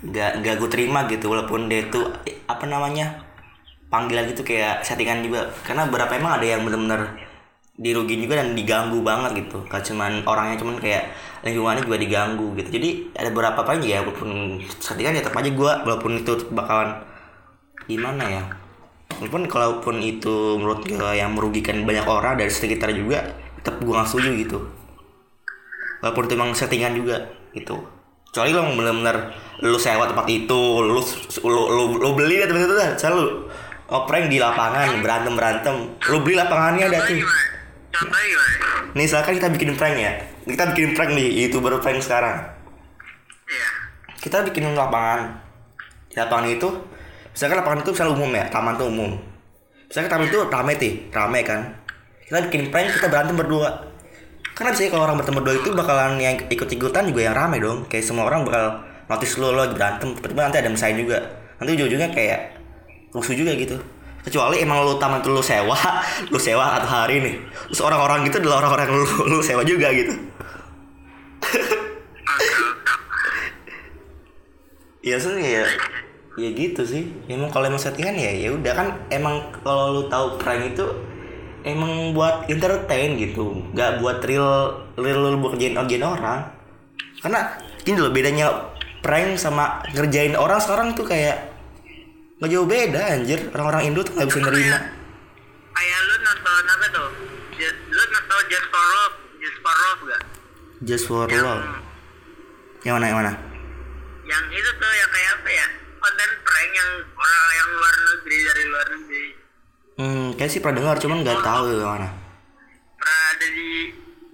nggak 0.04 0.30
nggak 0.44 0.54
gue 0.60 0.68
terima 0.68 1.08
gitu 1.08 1.32
walaupun 1.32 1.64
dia 1.72 1.88
itu 1.88 2.00
apa 2.44 2.64
namanya 2.68 3.24
panggilan 3.88 4.28
gitu 4.28 4.44
kayak 4.44 4.84
settingan 4.84 5.24
juga. 5.24 5.48
Karena 5.64 5.88
beberapa 5.88 6.12
emang 6.12 6.36
ada 6.36 6.44
yang 6.44 6.60
benar-benar 6.68 7.08
dirugiin 7.80 8.20
juga 8.28 8.44
dan 8.44 8.52
diganggu 8.52 9.00
banget 9.00 9.48
gitu. 9.48 9.64
Gak 9.64 9.80
cuman 9.88 10.28
orangnya 10.28 10.60
cuman 10.60 10.76
kayak 10.76 11.08
lingkungannya 11.40 11.82
juga 11.88 11.96
diganggu 11.96 12.46
gitu. 12.60 12.68
Jadi 12.76 12.88
ada 13.16 13.28
beberapa 13.32 13.64
prank 13.64 13.80
ya 13.88 14.04
walaupun 14.04 14.60
settingan 14.76 15.16
ya 15.16 15.24
tetap 15.24 15.40
aja 15.40 15.50
gua 15.56 15.72
walaupun 15.88 16.20
itu 16.20 16.36
bakalan 16.52 17.00
gimana 17.88 18.24
ya 18.28 18.61
walaupun 19.18 19.44
kalaupun 19.50 19.96
itu 20.00 20.56
menurut 20.60 20.86
gue 20.86 21.10
yang 21.16 21.34
merugikan 21.36 21.82
banyak 21.84 22.06
orang 22.06 22.38
dari 22.38 22.48
sekitar 22.48 22.94
juga 22.94 23.34
tetap 23.60 23.82
gue 23.82 23.92
nggak 23.92 24.08
setuju 24.08 24.30
gitu. 24.38 24.58
Walaupun 26.00 26.22
itu 26.26 26.34
emang 26.34 26.50
settingan 26.54 26.92
juga 26.96 27.16
gitu. 27.52 27.76
Kecuali 28.32 28.50
lo 28.56 28.64
bener-bener 28.72 29.16
lu 29.60 29.76
sewa 29.76 30.08
tempat 30.08 30.26
itu 30.26 30.60
lu 30.80 30.98
lu 31.44 31.62
lu, 31.68 31.82
lu 32.00 32.10
beli 32.16 32.40
deh 32.40 32.48
tempat 32.48 32.64
itu 32.64 32.74
dah 32.74 32.90
selalu 32.96 33.24
prank 34.08 34.26
di 34.32 34.40
lapangan 34.40 35.04
berantem 35.04 35.36
berantem 35.36 35.74
lu 36.08 36.24
beli 36.24 36.40
lapangannya 36.40 36.88
ada 36.88 37.04
tuh 37.04 37.20
nih 38.96 39.04
misalkan 39.04 39.36
kita 39.36 39.48
bikin 39.52 39.76
prank 39.76 39.96
ya. 39.96 40.12
Kita 40.44 40.72
bikin 40.72 40.96
prank 40.96 41.12
nih 41.16 41.28
youtuber 41.44 41.78
prank 41.80 42.00
sekarang. 42.00 42.44
Iya. 43.48 43.68
Kita 44.20 44.44
bikin 44.48 44.72
lapangan. 44.72 45.40
Di 46.08 46.16
lapangan 46.20 46.46
itu 46.48 46.68
misalkan 47.32 47.56
lapangan 47.58 47.80
itu 47.80 47.90
misalnya 47.96 48.12
umum 48.14 48.30
ya 48.36 48.44
taman 48.52 48.74
tuh 48.76 48.86
umum. 48.88 49.10
Misalkan 49.88 50.08
taman 50.08 50.26
itu 50.28 50.38
rame 50.48 50.72
sih 50.76 50.92
rame 51.12 51.40
kan. 51.44 51.60
Kita 52.24 52.38
bikin 52.48 52.72
prank 52.72 52.92
kita 52.96 53.08
berantem 53.08 53.36
berdua. 53.36 53.70
Karena 54.52 54.72
sih 54.76 54.92
kalau 54.92 55.08
orang 55.08 55.16
bertemu 55.20 55.38
berdua 55.40 55.54
itu 55.64 55.68
bakalan 55.72 56.20
yang 56.20 56.36
ikut 56.48 56.68
ikutan 56.68 57.08
juga 57.08 57.20
yang 57.24 57.36
rame 57.36 57.56
dong. 57.60 57.88
Kayak 57.88 58.04
semua 58.04 58.28
orang 58.28 58.44
bakal 58.44 58.84
notice 59.08 59.36
lo 59.40 59.52
lo 59.52 59.64
berantem. 59.72 60.12
Tiba-tiba 60.16 60.40
nanti 60.48 60.58
ada 60.60 60.70
misain 60.70 60.96
juga. 60.96 61.18
Nanti 61.60 61.70
ujung-ujungnya 61.76 62.08
kayak 62.12 62.40
rusuh 63.12 63.36
juga 63.36 63.52
gitu. 63.56 63.76
Kecuali 64.22 64.62
emang 64.62 64.86
lu 64.86 64.96
taman 65.02 65.18
itu 65.18 65.34
lu 65.34 65.42
sewa 65.42 65.74
lu 66.32 66.38
sewa 66.38 66.78
atau 66.78 66.88
hari 66.88 67.20
nih. 67.20 67.34
Terus 67.72 67.80
orang-orang 67.82 68.28
gitu 68.28 68.38
adalah 68.38 68.64
orang-orang 68.64 68.92
lu, 68.92 69.06
lu 69.28 69.38
sewa 69.42 69.64
juga 69.64 69.88
gitu. 69.90 70.12
Iya 75.02 75.18
sih 75.18 75.34
ya 75.34 75.66
ya 76.36 76.48
gitu 76.52 76.82
sih. 76.84 77.04
Emang 77.28 77.52
kalau 77.52 77.68
emang 77.68 77.80
settingan 77.80 78.16
ya 78.16 78.32
ya 78.32 78.48
udah. 78.54 78.72
Kan 78.72 78.88
emang 79.12 79.52
kalau 79.60 80.00
lu 80.00 80.02
tahu 80.08 80.40
prank 80.40 80.72
itu 80.72 80.84
emang 81.64 82.16
buat 82.16 82.48
entertain 82.48 83.18
gitu. 83.20 83.62
Nggak 83.72 84.00
buat 84.00 84.18
real 84.24 84.82
real 84.96 85.18
lu 85.20 85.38
buat 85.40 85.56
kerjain 85.56 85.76
kerjain 85.76 86.04
orang. 86.04 86.40
Karena 87.20 87.40
gini 87.82 87.98
loh 88.00 88.12
bedanya 88.12 88.46
prank 89.04 89.36
sama 89.36 89.82
ngerjain 89.92 90.34
orang 90.34 90.58
sekarang 90.62 90.88
tuh 90.96 91.06
kayak 91.06 91.52
nggak 92.40 92.50
jauh 92.50 92.66
beda 92.66 93.02
anjir. 93.18 93.40
Orang-orang 93.52 93.92
Indo 93.92 94.00
tuh 94.02 94.16
nggak 94.16 94.28
bisa 94.28 94.40
nerima. 94.40 94.78
Kayak 95.72 95.98
lu 96.04 96.14
nonton 96.20 96.64
apa 96.68 96.86
tuh? 96.90 97.08
Lu 97.92 98.02
nonton 98.02 98.40
Just 98.50 98.66
for 98.68 98.84
Love 98.84 99.14
Just 99.38 99.58
for 99.62 99.74
Love 99.76 100.00
gak 100.08 100.22
just 100.82 101.06
for 101.06 101.30
yang 101.30 101.46
love. 101.46 101.62
Yang 102.82 102.94
mana 102.98 103.06
yang 103.06 103.18
mana? 103.22 103.32
Yang 104.26 104.44
itu 104.58 104.70
tuh 104.82 104.92
yang 104.98 105.10
kayak 105.14 105.30
apa 105.38 105.50
ya 105.54 105.66
konten 106.02 106.30
prank 106.42 106.70
yang 106.74 106.90
orang 107.14 107.52
yang 107.54 107.68
luar 107.78 107.94
negeri 107.94 108.38
dari 108.42 108.62
luar 108.66 108.86
negeri. 108.90 109.26
Hmm, 109.92 110.26
kayak 110.34 110.50
sih 110.50 110.58
pernah 110.58 110.76
dengar 110.82 110.96
cuman 110.98 111.18
nggak 111.22 111.40
tahu 111.46 111.64
ya 111.70 111.86
mana. 111.86 112.08
pernah 112.98 113.22
ada 113.34 113.46
di 113.50 113.70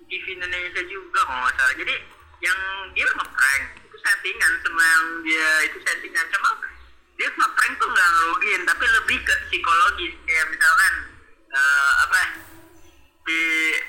TV 0.08 0.24
Indonesia 0.36 0.82
juga 0.88 1.20
kalau 1.28 1.40
nggak 1.44 1.54
salah. 1.60 1.74
Jadi 1.76 1.94
yang 2.40 2.58
dia 2.96 3.08
ngeprank 3.12 3.62
itu 3.84 3.96
settingan 4.00 4.52
sama 4.64 4.82
yang 4.82 5.06
dia 5.28 5.48
itu 5.68 5.78
settingan. 5.84 6.24
Sama 6.32 6.50
dia 7.20 7.28
ngeprank 7.28 7.72
tuh 7.76 7.88
nggak 7.92 8.08
ngerugiin 8.16 8.62
tapi 8.64 8.84
lebih 8.88 9.18
ke 9.20 9.34
psikologis. 9.52 10.12
Kayak 10.24 10.46
misalkan 10.48 10.92
eh, 11.52 11.92
apa 12.08 12.20
si 13.28 13.38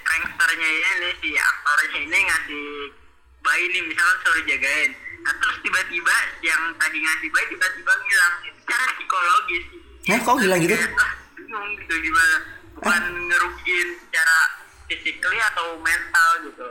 pranksternya 0.03 0.67
ini 0.67 1.09
si 1.23 1.29
aktornya 1.39 1.99
ini 2.03 2.19
ngasih 2.27 2.67
bayi 3.39 3.65
nih 3.71 3.83
misalkan 3.87 4.17
suruh 4.27 4.43
jagain 4.43 4.91
nah 5.23 5.33
terus 5.37 5.57
tiba-tiba 5.61 6.15
yang 6.45 6.61
tadi 6.79 6.97
ngasih 6.99 7.29
bayi 7.31 7.45
tiba-tiba 7.51 7.91
ngilang 7.91 8.35
itu 8.47 8.59
secara 8.63 8.85
psikologis 8.95 9.65
Nah, 10.09 10.17
kok 10.25 10.41
hilang 10.41 10.57
gitu? 10.63 10.73
Ah, 10.73 11.11
bingung 11.37 11.69
gitu 11.77 11.93
gimana 12.01 12.37
bukan 12.79 13.03
ngerugiin 13.29 13.89
secara 13.99 14.37
physically 14.87 15.37
atau 15.53 15.77
mental 15.83 16.29
gitu 16.49 16.69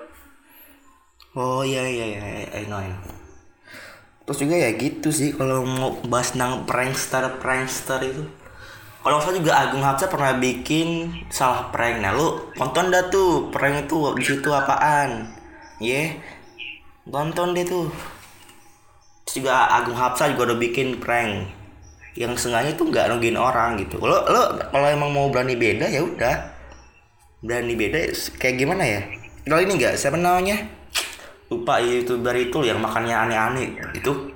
Oh 1.38 1.62
iya 1.62 1.86
iya 1.86 2.06
iya, 2.18 2.20
I 2.50 2.66
know, 2.66 2.80
I 2.82 2.90
know. 2.90 3.14
Terus 4.26 4.42
juga 4.42 4.56
ya 4.58 4.74
gitu 4.74 5.14
sih 5.14 5.30
kalau 5.36 5.62
mau 5.62 5.94
bahas 6.08 6.34
tentang 6.34 6.66
prankster 6.66 7.38
prankster 7.38 8.02
itu. 8.02 8.26
Kalau 9.06 9.22
salah 9.22 9.38
juga 9.38 9.54
Agung 9.54 9.80
Hapsa 9.80 10.10
pernah 10.10 10.34
bikin 10.34 11.14
salah 11.30 11.70
prank. 11.70 12.02
Nah 12.02 12.10
lu 12.12 12.52
tonton 12.58 12.90
dah 12.90 13.06
tuh 13.06 13.54
prank 13.54 13.86
itu 13.86 13.96
di 14.18 14.24
situ 14.26 14.50
apaan? 14.50 15.30
Ye, 15.78 16.18
tonton 17.06 17.54
deh 17.54 17.64
tuh. 17.64 17.88
Terus 19.28 19.44
juga 19.44 19.68
Agung 19.68 19.92
Hapsa 19.92 20.32
juga 20.32 20.48
udah 20.48 20.56
bikin 20.56 21.04
prank. 21.04 21.52
Yang 22.16 22.48
sengaja 22.48 22.72
tuh 22.72 22.88
nggak 22.88 23.12
nungguin 23.12 23.36
orang 23.36 23.76
gitu. 23.76 24.00
Lo 24.00 24.24
lo 24.24 24.56
kalau 24.72 24.88
emang 24.88 25.12
mau 25.12 25.28
berani 25.28 25.52
beda 25.52 25.84
ya 25.84 26.00
udah. 26.00 26.36
Berani 27.44 27.76
beda 27.76 28.08
kayak 28.40 28.56
gimana 28.56 28.88
ya? 28.88 29.04
Kalau 29.44 29.60
ini 29.60 29.76
nggak? 29.76 30.00
Siapa 30.00 30.16
namanya? 30.16 30.80
lupa 31.48 31.80
youtuber 31.80 32.36
itu 32.36 32.60
yang 32.64 32.80
makannya 32.80 33.16
aneh-aneh. 33.16 33.68
Itu. 33.96 34.32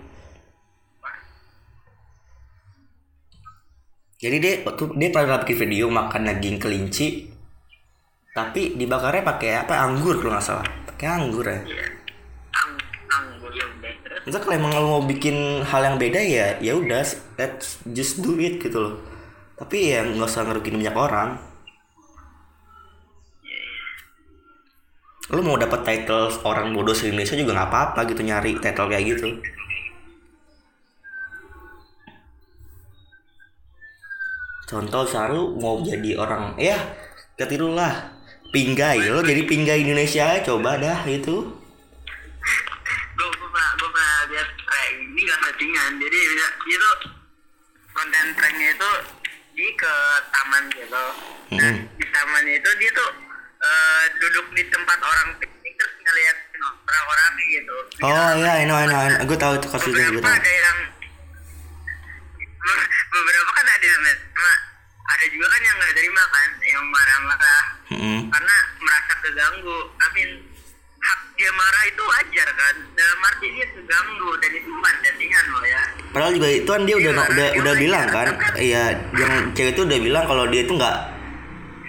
Jadi 4.21 4.37
dia 4.39 4.55
waktu 4.63 4.93
dia 4.97 5.09
pernah 5.09 5.41
bikin 5.41 5.57
video 5.57 5.89
makan 5.89 6.29
daging 6.29 6.57
kelinci. 6.61 7.33
Tapi 8.33 8.77
dibakarnya 8.77 9.25
pakai 9.25 9.65
apa? 9.65 9.89
Anggur 9.89 10.21
kalau 10.21 10.37
nggak 10.37 10.45
salah. 10.45 10.69
Pakai 10.89 11.07
anggur 11.09 11.45
ya 11.49 11.61
Iya. 11.65 11.85
ang 12.53 12.73
anggur 13.09 13.53
ya 13.53 13.67
Misal 14.23 14.39
kalau 14.39 14.55
emang 14.55 14.73
lo 14.75 14.83
mau 14.87 15.03
bikin 15.03 15.67
hal 15.67 15.83
yang 15.83 15.97
beda 15.99 16.21
ya 16.23 16.59
ya 16.63 16.73
udah 16.79 17.03
let's 17.39 17.83
just 17.91 18.23
do 18.23 18.39
it 18.39 18.63
gitu 18.63 18.79
loh. 18.79 18.95
Tapi 19.59 19.95
ya 19.95 20.07
nggak 20.07 20.29
usah 20.29 20.47
ngerugiin 20.47 20.79
banyak 20.79 20.97
orang. 20.97 21.31
Lo 25.33 25.41
mau 25.43 25.59
dapat 25.59 25.83
title 25.83 26.31
orang 26.47 26.71
bodoh 26.71 26.95
se 26.95 27.11
Indonesia 27.11 27.35
juga 27.35 27.57
nggak 27.57 27.71
apa-apa 27.71 28.01
gitu 28.11 28.23
nyari 28.23 28.59
title 28.63 28.91
kayak 28.91 29.05
gitu. 29.17 29.29
Contoh 34.73 35.05
selalu 35.05 35.61
mau 35.61 35.85
jadi 35.85 36.17
orang 36.17 36.57
ya 36.57 36.79
ketirulah 37.37 38.23
pinggai 38.53 39.09
lo 39.09 39.25
jadi 39.25 39.49
pinggai 39.49 39.81
Indonesia 39.81 40.37
coba 40.45 40.77
dah 40.77 41.05
itu 41.09 41.45
gue 43.13 43.29
pernah 43.33 43.69
gue 43.81 43.89
pernah 43.89 44.17
lihat 44.29 44.49
prank 44.65 44.97
settingan. 45.53 45.93
Jadi 46.01 46.19
dia, 46.65 46.79
tuh 46.81 46.97
konten 47.93 48.27
pranknya 48.33 48.73
itu 48.73 48.91
di 49.53 49.69
ke 49.77 49.95
taman 50.33 50.65
gitu 50.73 51.05
Mm-mm. 51.53 51.77
di 52.01 52.07
taman 52.09 52.45
itu 52.49 52.71
dia 52.81 52.91
tuh 52.97 53.11
eh, 53.61 54.05
duduk 54.17 54.49
di 54.57 54.65
tempat 54.73 54.97
orang 54.97 55.29
piknik 55.37 55.75
terus 55.77 55.95
ngeliat 56.01 56.37
orang-orang 56.89 57.33
gitu. 57.53 57.77
Oh 58.01 58.33
iya 58.41 58.53
I 58.63 58.65
know 58.65 58.77
I 58.81 58.89
know, 58.89 58.97
I 58.97 59.09
know. 59.13 59.29
gue 59.29 59.37
tahu 59.37 59.61
itu 59.61 59.69
kasusnya 59.69 60.09
gue 60.09 60.25
beberapa 60.25 60.25
tahu 60.25 60.41
ada 60.41 60.53
yang 60.57 60.79
beberapa 63.13 63.51
kan 63.53 63.67
ada 63.69 63.87
yang 63.87 64.03
ada 65.03 65.25
juga 65.29 65.47
kan 65.53 65.61
yang 65.61 65.77
nggak 65.77 65.95
terima 66.01 66.23
kan 66.33 66.49
yang 66.65 66.83
marah-marah. 66.89 67.65
Mm-mm. 67.93 68.19
karena 68.33 68.57
merasa 68.81 69.13
keganggu 69.21 69.79
dia 71.43 71.51
marah 71.59 71.85
itu 71.91 72.03
wajar 72.07 72.49
kan 72.55 72.75
dalam 72.95 73.19
arti 73.27 73.47
dia 73.51 73.67
keganggu 73.75 74.31
dan 74.39 74.51
itu 74.55 74.69
bukan 74.71 74.95
settingan 75.03 75.45
loh 75.51 75.65
ya 75.67 75.83
Padahal 76.13 76.33
juga 76.37 76.49
itu 76.53 76.69
kan 76.69 76.83
dia 76.85 76.97
udah 77.01 77.13
udah 77.19 77.49
iya, 77.49 77.59
udah 77.59 77.73
iya. 77.75 77.81
bilang 77.81 78.07
kan, 78.13 78.29
iya 78.61 78.85
yang 79.17 79.33
cewek 79.57 79.73
itu 79.73 79.83
udah 79.89 79.99
bilang 79.99 80.25
kalau 80.29 80.45
dia 80.45 80.61
itu 80.69 80.77
nggak 80.77 80.97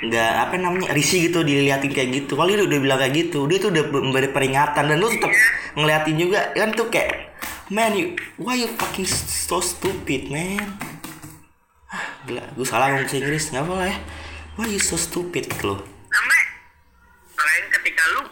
nggak 0.03 0.31
apa 0.47 0.55
namanya 0.59 0.95
risih 0.95 1.27
gitu 1.27 1.43
diliatin 1.43 1.91
kayak 1.91 2.09
gitu. 2.23 2.39
Kalau 2.39 2.47
dia 2.47 2.63
udah 2.63 2.79
bilang 2.79 2.99
kayak 3.03 3.13
gitu, 3.19 3.51
dia 3.51 3.59
tuh 3.59 3.75
udah 3.75 3.83
memberi 3.91 4.31
peringatan 4.31 4.83
dan 4.87 4.95
lu 4.95 5.11
tetap 5.11 5.31
ngeliatin 5.75 6.15
juga 6.15 6.39
kan 6.55 6.71
tuh 6.71 6.87
kayak 6.87 7.35
man 7.67 7.91
you 7.99 8.15
why 8.39 8.55
you 8.55 8.71
fucking 8.79 9.03
so 9.07 9.59
stupid 9.59 10.31
man. 10.31 10.71
Ah, 11.91 12.23
gila, 12.23 12.47
gue 12.55 12.65
salah 12.65 12.95
ngomong 12.95 13.05
bahasa 13.05 13.19
Inggris 13.19 13.51
nggak 13.51 13.63
apa 13.67 13.73
ya. 13.91 13.95
Why 14.55 14.71
you 14.71 14.79
so 14.79 14.95
stupid 14.95 15.51
gitu 15.51 15.75
loh. 15.75 15.79
namanya 16.13 16.45
selain 17.35 17.65
ketika 17.75 18.03
lu 18.15 18.23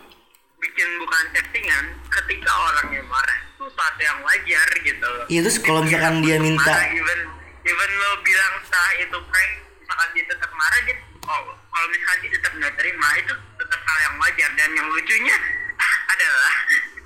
bikin 0.71 0.87
bukan 1.03 1.23
settingan 1.35 1.83
ketika 2.07 2.47
orangnya 2.47 3.03
marah 3.11 3.37
itu 3.43 3.67
suatu 3.75 3.99
yang 3.99 4.19
wajar 4.23 4.67
gitu. 4.87 5.03
Loh 5.03 5.25
Iya 5.27 5.39
terus 5.43 5.59
kalau 5.59 5.83
misalkan 5.83 6.23
dia 6.23 6.39
minta 6.39 6.63
marah 6.63 6.87
even 6.95 7.19
even 7.67 7.91
lo 7.99 8.11
bilang 8.23 8.53
setelah 8.63 8.91
itu 9.03 9.17
prank 9.27 9.51
misalkan 9.83 10.09
dia 10.15 10.25
tetap 10.31 10.51
marah 10.55 10.79
dia 10.87 10.95
oh, 11.27 11.41
kalau 11.59 11.87
misalkan 11.91 12.17
dia 12.23 12.31
tetap 12.39 12.51
nggak 12.55 12.73
terima 12.79 13.07
itu 13.19 13.33
tetap 13.35 13.79
hal 13.83 13.97
yang 13.99 14.15
wajar. 14.15 14.49
Dan 14.55 14.69
yang 14.71 14.87
lucunya 14.87 15.35
adalah 16.15 16.53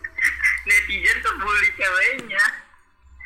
netizen 0.69 1.17
tuh 1.25 1.33
bully 1.41 1.69
ceweknya 1.73 2.45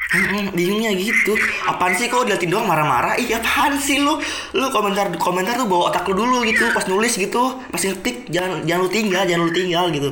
Hmm, 0.09 0.49
bingungnya 0.57 0.89
gitu. 0.97 1.37
Apaan 1.69 1.93
sih 1.93 2.09
kok 2.09 2.25
diliatin 2.25 2.49
doang 2.49 2.65
marah-marah? 2.65 3.13
Iya 3.21 3.37
apaan 3.37 3.77
sih 3.77 4.01
lu? 4.01 4.17
Lu 4.57 4.65
komentar 4.73 5.13
komentar 5.21 5.53
tuh 5.53 5.69
bawa 5.69 5.93
otak 5.93 6.09
lu 6.09 6.25
dulu 6.25 6.41
gitu 6.49 6.65
pas 6.73 6.81
nulis 6.89 7.13
gitu, 7.13 7.61
pas 7.69 7.77
ngetik 7.77 8.25
jangan 8.33 8.65
jangan 8.65 8.81
lu 8.81 8.89
tinggal, 8.89 9.21
jangan 9.29 9.45
lu 9.45 9.53
tinggal 9.53 9.85
gitu. 9.93 10.09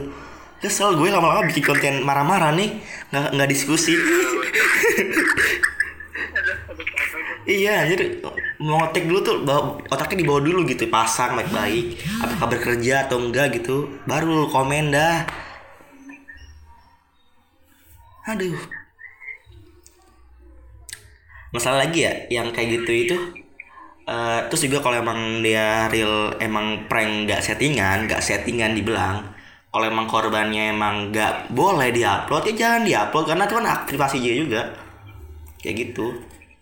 Kesel 0.61 1.01
gue 1.01 1.09
lama-lama 1.09 1.49
bikin 1.49 1.65
konten 1.65 2.05
marah-marah 2.05 2.53
nih, 2.53 2.77
nggak 3.09 3.41
nggak 3.41 3.49
diskusi. 3.49 3.97
apa 3.97 4.05
iya, 7.49 7.89
jadi 7.89 8.21
mau 8.61 8.85
ngetik 8.85 9.09
dulu 9.09 9.19
tuh 9.25 9.41
bawa, 9.41 9.81
otaknya 9.89 10.21
dibawa 10.21 10.45
dulu 10.45 10.61
gitu, 10.69 10.85
pasang 10.93 11.33
baik-baik. 11.41 11.97
Apakah 12.21 12.53
bekerja 12.53 13.09
atau 13.09 13.17
enggak 13.17 13.49
gitu, 13.61 13.89
baru 14.05 14.45
komen 14.53 14.93
dah. 14.93 15.25
Aduh. 18.29 18.76
Masalah 21.55 21.87
lagi 21.87 22.07
ya 22.07 22.13
yang 22.29 22.51
kayak 22.51 22.81
gitu 22.81 22.91
itu 22.91 23.15
eh, 24.07 24.39
terus 24.51 24.61
juga 24.67 24.83
kalau 24.83 24.99
emang 24.99 25.43
dia 25.45 25.91
real 25.91 26.35
emang 26.39 26.89
prank 26.91 27.27
nggak 27.27 27.43
settingan 27.43 28.07
nggak 28.07 28.23
settingan 28.23 28.75
dibilang 28.75 29.37
kalau 29.67 29.93
emang 29.93 30.07
korbannya 30.09 30.73
emang 30.73 31.13
nggak 31.13 31.51
boleh 31.53 31.91
diupload 31.91 32.49
ya 32.49 32.53
jangan 32.55 32.81
diupload 32.87 33.25
karena 33.29 33.43
itu 33.45 33.55
kan 33.61 33.65
hak 33.67 33.81
privasi 33.85 34.17
dia 34.23 34.33
juga. 34.33 34.61
Kayak 35.61 35.75
gitu. 35.85 36.05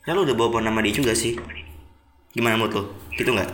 Ya 0.04 0.12
lu 0.12 0.28
udah 0.28 0.36
bawa 0.36 0.60
nama 0.60 0.82
dia 0.82 0.92
juga 0.92 1.14
sih. 1.14 1.38
Gimana 2.36 2.60
menurut 2.60 2.76
lu? 2.76 2.84
Gitu 3.16 3.30
nggak? 3.30 3.48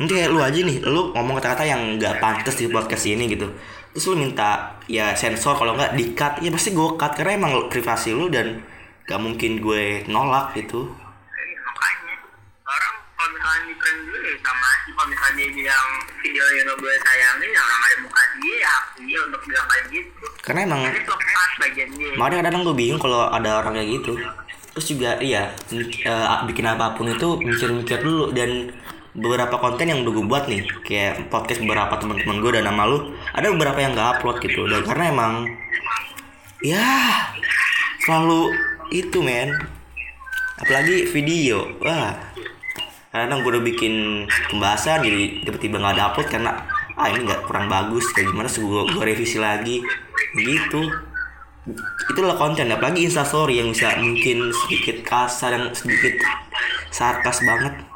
Nanti 0.00 0.14
lu 0.28 0.40
aja 0.40 0.60
nih 0.60 0.76
lu 0.84 1.16
ngomong 1.16 1.40
kata-kata 1.40 1.64
yang 1.64 1.96
nggak 1.96 2.20
pantas 2.20 2.56
di 2.60 2.68
podcast 2.68 3.04
ini 3.08 3.24
gitu 3.28 3.48
terus 3.90 4.06
lu 4.06 4.16
minta 4.22 4.78
ya 4.86 5.14
sensor 5.18 5.58
kalau 5.58 5.74
nggak 5.74 5.98
di 5.98 6.14
cut 6.14 6.38
ya 6.38 6.50
pasti 6.54 6.70
gue 6.70 6.88
cut 6.94 7.12
karena 7.18 7.42
emang 7.42 7.66
privasi 7.66 8.14
lu 8.14 8.30
dan 8.30 8.62
gak 9.10 9.18
mungkin 9.18 9.58
gue 9.58 10.06
nolak 10.06 10.54
gitu. 10.54 10.86
Makanya 10.86 12.14
orang 12.62 12.94
kalau 13.18 13.30
misalnya 13.34 13.60
di 13.66 13.74
prank 13.74 13.98
dulu 14.06 14.18
ya 14.22 14.34
sama 14.38 14.66
aja. 14.70 14.90
Kalau 14.94 15.08
misalnya 15.10 15.34
dia 15.34 15.48
bilang 15.50 15.86
video 16.22 16.44
yang 16.54 16.66
lo 16.70 16.74
gue 16.78 16.94
sayangin 16.94 17.50
ya 17.50 17.60
orang 17.66 17.80
ada 17.82 17.96
muka 18.06 18.22
dia 18.38 18.56
ya 18.62 18.74
dia 19.02 19.18
untuk 19.26 19.42
bilang 19.42 19.66
kayak 19.66 19.84
gitu. 19.90 20.26
Karena 20.46 20.60
emang 20.62 20.80
makanya 20.86 22.36
kadang-kadang 22.38 22.62
gue 22.70 22.76
bingung 22.78 23.00
kalau 23.02 23.26
ada 23.26 23.50
orang 23.58 23.74
kayak 23.82 23.90
gitu. 23.98 24.12
Terus 24.70 24.86
juga 24.86 25.10
iya 25.18 25.50
eh, 25.74 26.38
bikin 26.46 26.66
apa 26.70 26.94
pun 26.94 27.10
itu 27.10 27.28
mikir-mikir 27.42 28.06
dulu. 28.06 28.30
Dan 28.30 28.70
beberapa 29.10 29.58
konten 29.58 29.90
yang 29.90 30.06
udah 30.06 30.12
gue 30.14 30.26
buat 30.26 30.44
nih 30.46 30.62
kayak 30.86 31.34
podcast 31.34 31.58
beberapa 31.58 31.98
teman-teman 31.98 32.38
gue 32.38 32.50
dan 32.54 32.70
nama 32.70 32.86
lu 32.86 33.10
ada 33.34 33.50
beberapa 33.50 33.78
yang 33.82 33.98
gak 33.98 34.20
upload 34.20 34.38
gitu. 34.42 34.70
Dan 34.70 34.86
karena 34.86 35.04
emang 35.10 35.32
ya 36.62 36.86
selalu 38.06 38.54
itu 38.94 39.18
men. 39.18 39.50
Apalagi 40.60 41.10
video. 41.10 41.74
Wah 41.82 42.14
kadang 43.10 43.42
gue 43.42 43.50
udah 43.50 43.64
bikin 43.66 44.22
pembahasan 44.54 45.02
jadi 45.02 45.42
tiba-tiba 45.42 45.82
nggak 45.82 45.94
ada 45.98 46.14
upload 46.14 46.30
karena 46.30 46.62
ah 46.94 47.10
ini 47.10 47.26
nggak 47.26 47.50
kurang 47.50 47.66
bagus. 47.66 48.06
Kayak 48.14 48.30
gimana 48.30 48.46
sih 48.46 48.62
gue 48.62 48.82
gue 48.94 49.02
revisi 49.02 49.38
lagi. 49.42 49.82
Gitu. 50.38 50.82
Itulah 52.06 52.38
konten 52.38 52.70
apalagi 52.70 53.02
instastory 53.02 53.58
yang 53.58 53.74
bisa 53.74 53.98
mungkin 53.98 54.54
sedikit 54.54 55.02
kasar 55.02 55.58
dan 55.58 55.74
sedikit 55.74 56.22
sarkas 56.94 57.42
banget 57.42 57.89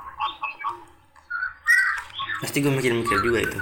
pasti 2.44 2.60
gue 2.60 2.68
mikir-mikir 2.68 3.24
juga 3.24 3.40
itu. 3.40 3.56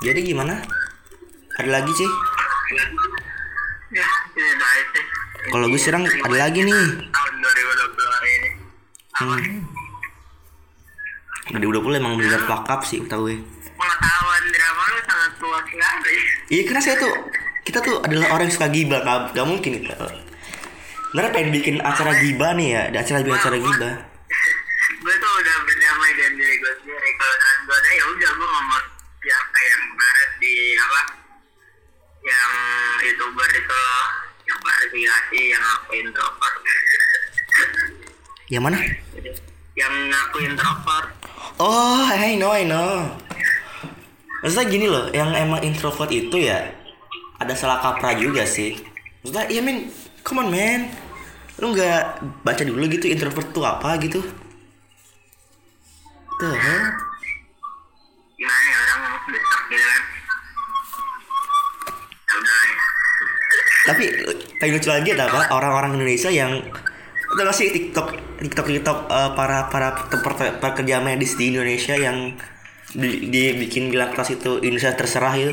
Jadi 0.00 0.24
gimana? 0.24 0.56
Ada 1.60 1.68
lagi 1.68 1.92
sih 1.92 2.08
ya 3.92 4.08
kalau 5.52 5.68
gue 5.68 5.76
sekarang 5.76 6.08
ada 6.08 6.48
lagi 6.48 6.64
nih. 6.64 6.84
Tahun 7.12 7.32
2020 7.44 8.16
hari 8.16 8.30
ini 8.40 8.48
hmm. 9.20 11.60
2020 11.60 12.00
emang 12.00 12.16
bener 12.16 12.40
up 12.48 12.80
sih 12.88 13.04
kata 13.04 13.20
gue 13.20 13.36
drama 14.48 14.82
lu 14.88 15.00
sangat 15.04 15.32
luas 15.44 15.68
Iya 16.48 16.64
karena 16.64 16.80
saya 16.80 16.96
tuh 16.96 17.12
kita 17.68 17.84
tuh 17.84 18.00
adalah 18.00 18.32
orang 18.32 18.48
yang 18.48 18.56
suka 18.56 18.72
gibah 18.72 19.04
gak, 19.04 19.36
gak 19.36 19.44
mungkin 19.44 19.84
kita 19.84 20.31
Bener 21.12 21.28
pengen 21.28 21.50
bikin 21.52 21.76
acara 21.84 22.12
gibah 22.24 22.56
nih 22.56 22.68
ya, 22.72 22.82
acara 22.88 23.20
bikin 23.20 23.36
acara 23.36 23.56
gibah. 23.60 23.94
gue 25.02 25.14
tuh 25.18 25.32
udah 25.34 25.56
berdamai 25.66 26.10
dengan 26.14 26.32
diri 26.38 26.54
gue 26.62 26.72
sendiri 26.78 27.10
kalau 27.18 27.36
saat 27.42 27.58
gue 27.66 27.74
ada 27.74 27.90
ya 27.90 28.04
udah 28.06 28.30
gue 28.38 28.46
nggak 28.46 28.64
mau 28.70 28.80
yang 29.26 29.82
kemarin 29.82 30.30
di 30.38 30.54
apa 30.78 31.00
yang 32.22 32.50
youtuber 33.02 33.48
itu 33.50 33.66
loh 33.74 34.04
yang 34.46 34.58
klarifikasi 34.62 35.40
yang 35.50 35.64
aku 35.74 35.90
introvert 35.98 36.54
Yang 38.46 38.62
mana? 38.62 38.78
yang 39.74 39.94
aku 40.28 40.36
introvert 40.46 41.08
Oh, 41.58 42.06
I 42.10 42.38
know, 42.38 42.54
I 42.54 42.62
know. 42.66 43.10
Maksudnya 44.42 44.66
gini 44.66 44.86
loh, 44.90 45.06
yang 45.14 45.30
emang 45.34 45.62
introvert 45.62 46.10
itu 46.10 46.34
ya 46.42 46.74
ada 47.38 47.54
salah 47.54 47.78
kaprah 47.78 48.18
juga 48.18 48.42
sih. 48.42 48.78
Maksudnya, 49.22 49.46
iya 49.46 49.62
men, 49.62 49.86
come 50.32 50.48
on 50.48 50.48
man. 50.48 50.88
Lu 51.60 51.76
nggak 51.76 52.24
baca 52.40 52.62
dulu 52.64 52.88
gitu 52.88 53.12
introvert 53.12 53.52
tuh 53.52 53.68
apa 53.68 54.00
gitu? 54.00 54.24
Tuh, 56.40 56.56
huh? 56.56 56.84
gimana 58.40 58.64
ya 58.64 58.78
orang 58.80 58.98
besok 59.28 59.62
gitu 59.68 59.84
kan. 59.84 60.02
Tapi 63.92 64.04
paling 64.56 64.72
lucu 64.80 64.88
lagi 64.88 65.08
ada 65.12 65.28
apa? 65.28 65.52
Orang-orang 65.52 66.00
Indonesia 66.00 66.32
yang 66.32 66.64
udah 67.36 67.42
gak 67.48 67.56
sih 67.56 67.68
TikTok 67.68 68.08
TikTok 68.40 68.66
TikTok 68.72 68.98
eh, 69.12 69.30
para 69.36 69.68
para 69.68 69.88
pekerja 70.56 71.04
medis 71.04 71.36
di 71.36 71.52
Indonesia 71.52 71.92
yang 71.92 72.40
di, 72.96 73.28
dibikin 73.28 73.92
bilang 73.92 74.16
kelas 74.16 74.40
itu 74.40 74.64
Indonesia 74.64 74.96
terserah 74.96 75.36
itu. 75.36 75.52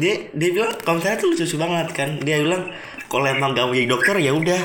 Dia 0.00 0.32
dia 0.32 0.48
bilang 0.56 0.72
komentarnya 0.80 1.20
tuh 1.20 1.36
lucu 1.36 1.56
banget 1.60 1.88
kan. 1.92 2.08
Dia 2.24 2.40
bilang 2.40 2.72
kalau 3.12 3.26
emang 3.28 3.52
gak 3.52 3.68
mau 3.68 3.76
jadi 3.76 3.88
dokter 3.90 4.16
ya 4.16 4.32
udah 4.32 4.60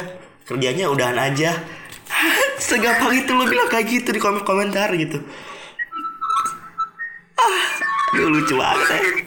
kerjanya 0.47 0.87
udahan 0.87 1.19
aja. 1.19 1.51
Segampang 2.65 3.11
itu 3.11 3.35
lo 3.35 3.43
bilang 3.43 3.67
kayak 3.67 3.91
gitu 3.91 4.15
di 4.15 4.19
komen 4.23 4.47
komentar 4.47 4.95
gitu. 4.95 5.19
Ah, 7.35 7.61
aduh, 8.15 8.31
lucu 8.31 8.55
banget 8.55 8.87
di 8.95 9.21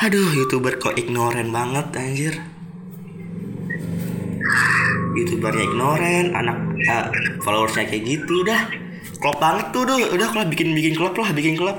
Aduh, 0.00 0.32
youtuber 0.32 0.80
kok 0.80 0.96
ignoran 0.96 1.52
banget 1.52 1.92
anjir. 2.00 2.34
Youtubernya 5.12 5.68
ignoran, 5.68 6.32
anak 6.32 6.56
uh, 6.88 7.12
followersnya 7.44 7.84
kayak 7.84 8.08
gitu 8.08 8.40
udah. 8.40 8.79
Klop 9.20 9.36
banget 9.36 9.68
tuh 9.68 9.84
udah, 9.84 9.96
udah 10.16 10.28
kalau 10.32 10.46
bikin 10.48 10.72
bikin 10.72 10.96
klub 10.96 11.12
lah, 11.12 11.28
bikin 11.36 11.54
klub. 11.54 11.76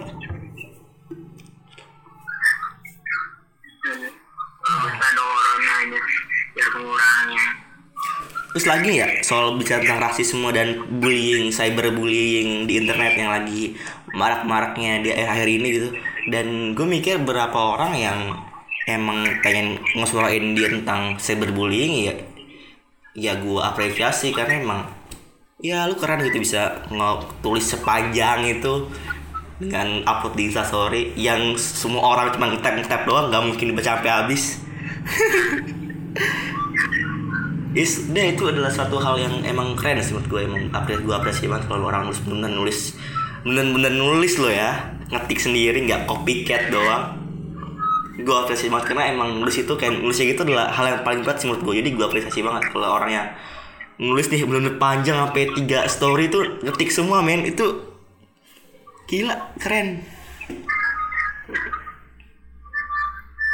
Terus 8.51 8.67
lagi 8.67 8.99
ya 8.99 9.07
soal 9.23 9.55
bicara 9.55 9.79
tentang 9.81 10.03
rasisme 10.05 10.47
dan 10.53 10.85
bullying, 11.01 11.49
cyberbullying 11.49 12.69
di 12.69 12.77
internet 12.77 13.17
yang 13.17 13.31
lagi 13.31 13.73
marak-maraknya 14.11 15.01
di 15.01 15.09
akhir-akhir 15.09 15.47
ini 15.49 15.67
gitu. 15.71 15.89
Dan 16.29 16.77
gue 16.77 16.85
mikir 16.85 17.23
berapa 17.23 17.55
orang 17.55 17.93
yang 17.97 18.19
emang 18.85 19.23
pengen 19.41 19.81
ngesuarain 19.97 20.53
dia 20.53 20.69
tentang 20.69 21.17
cyberbullying 21.17 21.93
ya 22.05 22.15
ya 23.11 23.35
gue 23.35 23.59
apresiasi 23.59 24.31
karena 24.31 24.63
emang 24.63 24.81
ya 25.61 25.85
lu 25.85 25.93
keren 25.93 26.25
gitu 26.25 26.41
bisa 26.41 26.81
ngetulis 26.89 27.65
sepanjang 27.69 28.49
itu 28.49 28.89
dengan 29.61 30.01
upload 30.09 30.33
di 30.33 30.49
instastory 30.49 31.13
yang 31.13 31.53
semua 31.53 32.17
orang 32.17 32.33
cuma 32.33 32.49
tap 32.57 32.81
tap 32.81 33.05
doang 33.05 33.29
nggak 33.29 33.43
mungkin 33.45 33.65
dibaca 33.69 34.01
sampai 34.01 34.09
habis. 34.09 34.57
Is, 37.71 38.11
deh 38.11 38.35
itu 38.35 38.43
adalah 38.51 38.67
suatu 38.67 38.99
hal 38.99 39.15
yang 39.15 39.47
emang 39.47 39.79
keren 39.79 39.95
sih 40.03 40.11
menurut 40.11 40.27
gue 40.27 40.41
emang 40.43 40.67
apresiasi 40.75 41.07
gue 41.07 41.15
apresiasi 41.15 41.47
banget 41.47 41.71
kalau 41.71 41.87
orang 41.87 42.03
nulis 42.03 42.19
bener 42.27 42.51
nulis 42.51 42.79
bener 43.47 43.63
bener 43.71 43.93
nulis 43.95 44.33
lo 44.41 44.49
ya. 44.51 44.97
Ngetik 45.07 45.39
sendiri 45.39 45.79
nggak 45.87 46.03
copycat 46.09 46.67
doang. 46.67 47.15
Gue 48.19 48.35
apresiasi 48.35 48.67
banget 48.67 48.91
karena 48.91 49.13
emang 49.13 49.39
nulis 49.39 49.55
itu 49.55 49.71
kayak 49.77 50.03
nulisnya 50.03 50.35
gitu 50.35 50.43
adalah 50.43 50.67
hal 50.73 50.89
yang 50.89 50.99
paling 51.05 51.23
berat 51.23 51.39
sih 51.39 51.47
menurut 51.47 51.63
gue 51.63 51.73
jadi 51.79 51.89
gue 51.95 52.05
apresiasi 52.11 52.43
banget 52.43 52.67
kalau 52.75 52.91
orang 52.91 53.11
yang 53.13 53.27
nulis 54.01 54.33
nih 54.33 54.41
bener-bener 54.49 54.81
panjang 54.81 55.13
sampai 55.13 55.53
tiga 55.53 55.85
story 55.85 56.33
itu 56.33 56.41
ngetik 56.65 56.89
semua 56.89 57.21
men. 57.21 57.45
Itu 57.45 57.93
gila 59.05 59.53
keren. 59.61 60.01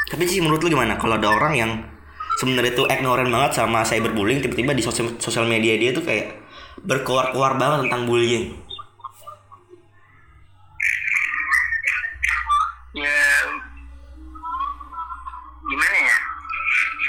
Tapi 0.07 0.23
sih 0.23 0.39
menurut 0.39 0.63
lu 0.63 0.71
gimana? 0.71 0.95
Kalau 0.95 1.19
ada 1.19 1.27
orang 1.27 1.53
yang 1.59 1.71
sebenarnya 2.37 2.73
tuh 2.77 2.87
ignorant 2.87 3.27
banget 3.27 3.51
sama 3.57 3.81
cyberbullying 3.81 4.39
tiba-tiba 4.45 4.77
di 4.77 4.85
sosial 4.85 5.17
sosial 5.17 5.49
media 5.49 5.73
dia 5.75 5.89
tuh 5.89 6.05
kayak 6.05 6.37
berkoar-koar 6.85 7.57
banget 7.57 7.89
tentang 7.89 8.05
bullying 8.05 8.53
ya 12.93 13.25
gimana 15.65 15.97
ya 15.97 16.17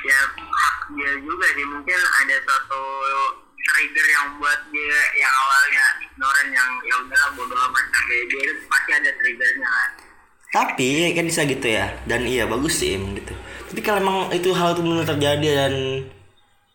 ya 0.08 0.18
hak 0.32 0.76
dia 0.96 1.12
juga 1.20 1.46
sih 1.52 1.66
mungkin 1.68 2.00
ada 2.00 2.36
suatu 2.48 2.82
trigger 3.68 4.06
yang 4.08 4.26
buat 4.40 4.60
dia 4.72 5.00
yang 5.20 5.32
awalnya 5.32 5.84
ignorant 6.08 6.50
yang 6.56 6.70
ya 6.88 6.94
udahlah 7.04 7.30
bodo 7.36 7.52
amat 7.52 7.84
sampai 7.92 8.24
dia 8.32 8.40
itu 8.48 8.64
pasti 8.64 8.90
ada 8.96 9.10
triggernya 9.12 9.68
kan 9.68 9.90
tapi 10.58 11.14
kan 11.14 11.22
bisa 11.22 11.46
gitu 11.46 11.66
ya. 11.70 11.94
Dan 12.02 12.26
iya 12.26 12.50
bagus 12.50 12.82
sih 12.82 12.98
emang 12.98 13.14
gitu. 13.14 13.30
Tapi 13.70 13.80
kalau 13.84 13.98
emang 14.02 14.18
itu 14.34 14.50
hal 14.50 14.74
itu 14.74 14.82
benar 14.82 15.06
terjadi 15.06 15.48
dan 15.54 15.74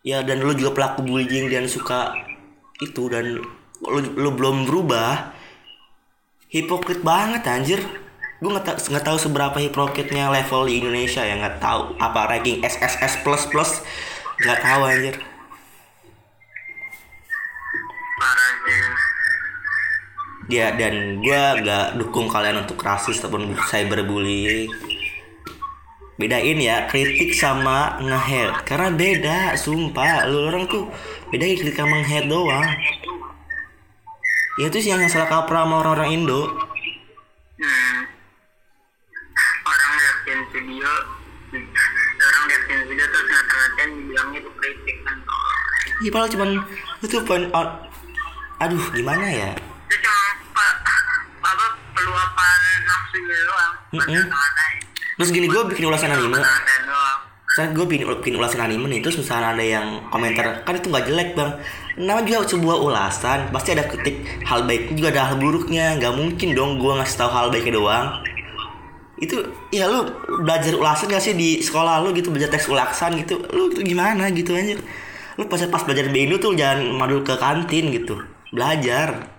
ya 0.00 0.24
dan 0.24 0.40
lu 0.40 0.56
juga 0.56 0.72
pelaku 0.72 1.04
bullying 1.04 1.52
dan 1.52 1.68
suka 1.68 2.16
itu 2.80 3.12
dan 3.12 3.44
lu, 3.84 4.00
lu 4.16 4.30
belum 4.32 4.64
berubah 4.64 5.36
hipokrit 6.48 7.04
banget 7.04 7.44
anjir. 7.44 7.80
Gue 8.40 8.50
nggak 8.50 8.64
tau 8.64 8.76
nggak 8.76 9.04
tahu 9.04 9.18
seberapa 9.20 9.56
hipokritnya 9.60 10.32
level 10.32 10.68
di 10.68 10.80
Indonesia 10.80 11.20
ya 11.20 11.36
nggak 11.36 11.60
tahu 11.60 11.96
apa 12.00 12.20
ranking 12.28 12.64
SSS 12.64 13.20
plus 13.20 13.44
plus 13.48 13.80
nggak 14.42 14.60
tahu 14.60 14.80
anjir 14.84 15.16
ya 20.50 20.76
dan 20.76 21.24
gue 21.24 21.42
nggak 21.64 21.96
dukung 21.96 22.28
kalian 22.28 22.64
untuk 22.64 22.80
rasis 22.80 23.20
ataupun 23.20 23.56
cyberbullying. 23.68 24.68
Bedain 26.14 26.58
ya 26.62 26.86
kritik 26.86 27.34
sama 27.34 27.98
nge-hate. 27.98 28.62
Karena 28.62 28.88
beda 28.94 29.38
sumpah. 29.58 30.30
Lu 30.30 30.46
orang 30.46 30.70
tuh 30.70 30.86
bedain 31.34 31.58
kritik 31.58 31.74
sama 31.74 32.00
nge-hate 32.02 32.30
doang. 32.30 32.66
Ya 34.54 34.70
itu 34.70 34.78
sih 34.78 34.94
yang 34.94 35.02
salah 35.10 35.26
kaprah 35.26 35.66
sama 35.66 35.82
orang-orang 35.82 36.14
Indo. 36.14 36.46
Hmm. 37.54 37.98
orang 39.64 39.90
liatin 39.94 40.40
video 40.52 40.90
orang 42.18 42.42
liatin 42.50 42.80
video 42.90 43.06
terus 43.06 43.26
ngata-ngatain 43.30 43.90
bilangnya 44.10 44.38
itu 44.42 44.50
kritik 44.58 44.96
kan? 45.06 45.16
Iya 46.02 46.10
padahal 46.10 46.30
cuman 46.34 46.50
itu 47.00 47.16
point 47.22 47.46
out 47.54 47.70
aduh 48.58 48.84
gimana 48.90 49.26
ya 49.30 49.50
itu 49.86 49.96
cuma 50.02 50.26
pa- 50.50 50.78
apa 51.46 51.66
peluapan 51.94 52.60
nafsunya 52.82 53.38
Mm-mm. 53.94 54.02
ngata-ngatain 54.02 54.84
terus 55.14 55.30
gini 55.30 55.46
gue 55.46 55.62
bikin 55.70 55.86
ulasan 55.86 56.10
anime. 56.10 56.42
Saat 57.54 57.70
gue 57.70 57.86
bikin, 57.86 58.10
bikin 58.18 58.34
ulasan 58.34 58.66
anime 58.66 58.90
nih 58.90 58.98
terus 58.98 59.14
misalnya 59.14 59.54
ada 59.54 59.62
yang 59.62 60.10
komentar 60.10 60.66
kan 60.66 60.74
itu 60.74 60.90
nggak 60.90 61.06
jelek 61.06 61.28
bang. 61.38 61.50
Nama 61.94 62.26
juga 62.26 62.50
sebuah 62.50 62.76
ulasan 62.82 63.54
pasti 63.54 63.78
ada 63.78 63.86
kritik 63.86 64.26
hal 64.42 64.66
baiknya 64.66 64.94
juga 64.98 65.08
ada 65.14 65.22
hal 65.30 65.36
buruknya. 65.38 65.94
Nggak 66.02 66.12
mungkin 66.18 66.48
dong 66.58 66.82
gue 66.82 66.92
ngasih 66.98 67.14
tahu 67.14 67.30
hal 67.30 67.46
baiknya 67.54 67.78
doang. 67.78 68.06
Itu 69.22 69.54
ya 69.70 69.86
lu 69.86 70.02
belajar 70.42 70.74
ulasan 70.74 71.06
gak 71.06 71.22
sih 71.22 71.38
di 71.38 71.62
sekolah 71.62 72.02
lu 72.02 72.10
gitu 72.10 72.34
belajar 72.34 72.50
teks 72.50 72.66
ulasan 72.66 73.14
gitu? 73.22 73.38
Lu 73.54 73.70
gimana 73.70 74.26
gitu 74.34 74.50
aja 74.50 74.74
lu 75.34 75.50
pas 75.50 75.58
pas 75.66 75.82
belajar 75.82 76.10
Indo 76.14 76.38
tuh 76.38 76.58
jangan 76.58 76.90
madu 76.90 77.22
ke 77.22 77.38
kantin 77.38 77.94
gitu. 77.94 78.18
Belajar. 78.50 79.30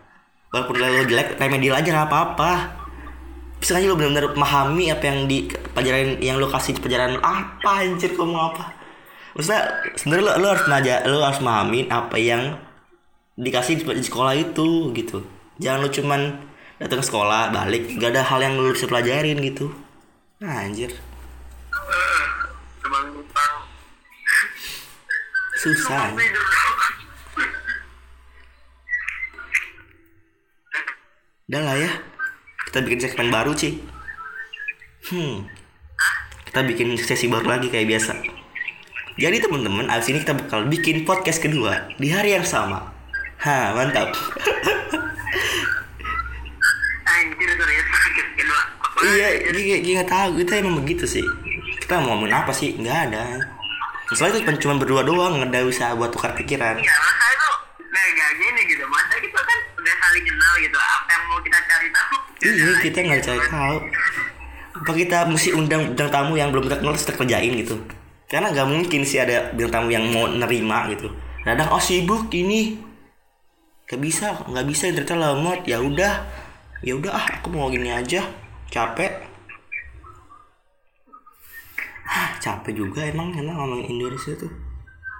Walaupun 0.56 0.76
lo 0.80 1.04
jelek 1.04 1.36
remedi 1.36 1.68
aja 1.68 1.84
nggak 1.84 2.08
apa-apa 2.08 2.85
aja 3.73 3.89
lo 3.89 3.97
benar-benar 3.97 4.38
memahami 4.38 4.93
apa 4.93 5.04
yang 5.10 5.25
di 5.25 5.49
pelajaran 5.49 6.21
yang 6.21 6.38
lo 6.38 6.45
kasih 6.51 6.78
pelajaran 6.78 7.17
apa 7.23 7.71
anjir 7.82 8.13
kamu 8.13 8.30
mau 8.30 8.54
apa? 8.54 8.75
Maksudnya 9.34 9.62
sebenarnya 9.97 10.25
lo, 10.25 10.32
lo 10.38 10.47
harus 10.54 10.63
belajar 10.69 10.97
lo 11.10 11.17
harus 11.25 11.41
memahami 11.41 11.80
apa 11.89 12.17
yang 12.21 12.43
dikasih 13.39 13.82
di, 13.82 13.84
di 13.84 14.06
sekolah 14.06 14.34
itu 14.38 14.93
gitu. 14.93 15.25
Jangan 15.58 15.80
lo 15.82 15.89
cuman 15.89 16.21
datang 16.78 16.99
ke 17.01 17.06
sekolah 17.08 17.56
balik 17.56 17.95
gak 17.97 18.12
ada 18.13 18.21
hal 18.21 18.39
yang 18.43 18.60
lo 18.60 18.69
bisa 18.75 18.86
pelajarin 18.86 19.39
gitu. 19.41 19.73
Nah, 20.43 20.67
anjir. 20.67 20.93
Susah 25.58 26.13
udah 31.45 31.62
lah 31.62 31.78
ya 31.78 31.91
kita 32.65 32.78
bikin 32.84 32.99
segmen 33.01 33.30
baru 33.30 33.51
Ci. 33.54 33.80
Hmm. 35.12 35.45
Kita 36.45 36.65
bikin 36.65 36.95
sesi 36.97 37.28
baru 37.28 37.45
lagi 37.45 37.67
kayak 37.69 37.88
biasa. 37.88 38.13
Jadi 39.15 39.38
teman-teman 39.39 39.88
abis 39.88 40.12
ini 40.12 40.19
kita 40.21 40.36
bakal 40.36 40.67
bikin 40.67 41.08
podcast 41.08 41.39
kedua 41.39 41.88
di 41.95 42.12
hari 42.12 42.36
yang 42.36 42.43
sama. 42.43 42.91
Ha 43.39 43.71
mantap. 43.71 44.12
Anjir 47.06 47.49
kedua. 47.56 48.62
Apa 48.82 48.99
iya 49.13 49.28
gini 49.51 49.80
gini 49.80 49.95
nggak 49.99 50.10
tahu. 50.10 50.30
Kita 50.43 50.54
emang 50.60 50.82
begitu 50.82 51.06
sih. 51.08 51.23
Kita 51.80 52.01
mau 52.01 52.15
ngomongin 52.17 52.36
apa 52.36 52.51
sih? 52.51 52.75
Nggak 52.75 52.97
ada. 53.12 53.23
Soalnya 54.13 54.41
itu 54.45 54.67
cuma- 54.67 54.78
berdua 54.78 55.01
doang 55.01 55.39
nggak 55.39 55.49
ada 55.54 55.60
bisa 55.65 55.93
buat 55.95 56.12
tukar 56.12 56.34
pikiran. 56.36 56.78
Ya 56.78 56.95
masa 56.99 57.25
itu 57.32 57.49
nah 57.95 58.04
gak 58.12 58.32
gini 58.36 58.62
gitu 58.67 58.84
masa 58.91 59.15
kita 59.15 59.39
kan 59.39 59.60
udah 59.80 59.95
saling 60.04 60.25
kenal 60.28 60.54
gitu 60.60 60.75
apa 60.75 61.08
yang 61.15 61.23
mau 61.32 61.39
kita 61.39 61.56
cari 61.63 61.88
tahu 61.95 62.15
iya 62.51 62.71
kita 62.81 62.97
nggak 63.01 63.21
cari 63.25 63.41
tahu. 63.49 63.77
Apa 64.75 64.91
kita 64.91 65.17
mesti 65.31 65.49
undang 65.55 65.95
bintang 65.95 66.12
tamu 66.12 66.36
yang 66.36 66.51
belum 66.51 66.67
kita 66.67 66.84
kenal 66.84 66.93
terus 66.93 67.08
kita 67.08 67.15
kerjain 67.17 67.53
gitu? 67.58 67.75
Karena 68.27 68.51
nggak 68.51 68.67
mungkin 68.67 69.01
sih 69.08 69.21
ada 69.21 69.53
bintang 69.55 69.86
tamu 69.86 69.89
yang 69.93 70.05
mau 70.12 70.27
nerima 70.27 70.89
gitu. 70.91 71.10
Kadang 71.41 71.71
oh 71.71 71.81
sibuk 71.81 72.29
ini. 72.36 72.77
Nggak 73.86 74.01
bisa 74.01 74.25
nggak 74.49 74.65
bisa 74.67 74.84
ternyata 74.91 75.15
lemot 75.15 75.62
ya 75.63 75.77
udah 75.79 76.13
ya 76.81 76.93
udah 76.97 77.12
ah 77.13 77.25
aku 77.39 77.53
mau 77.53 77.69
gini 77.71 77.89
aja. 77.89 78.21
Capek. 78.69 79.13
Ah 82.05 82.38
capek 82.38 82.73
juga 82.75 83.01
emang 83.05 83.34
emang 83.34 83.55
ngomongin 83.58 83.97
Indonesia 83.97 84.34
tuh. 84.38 84.51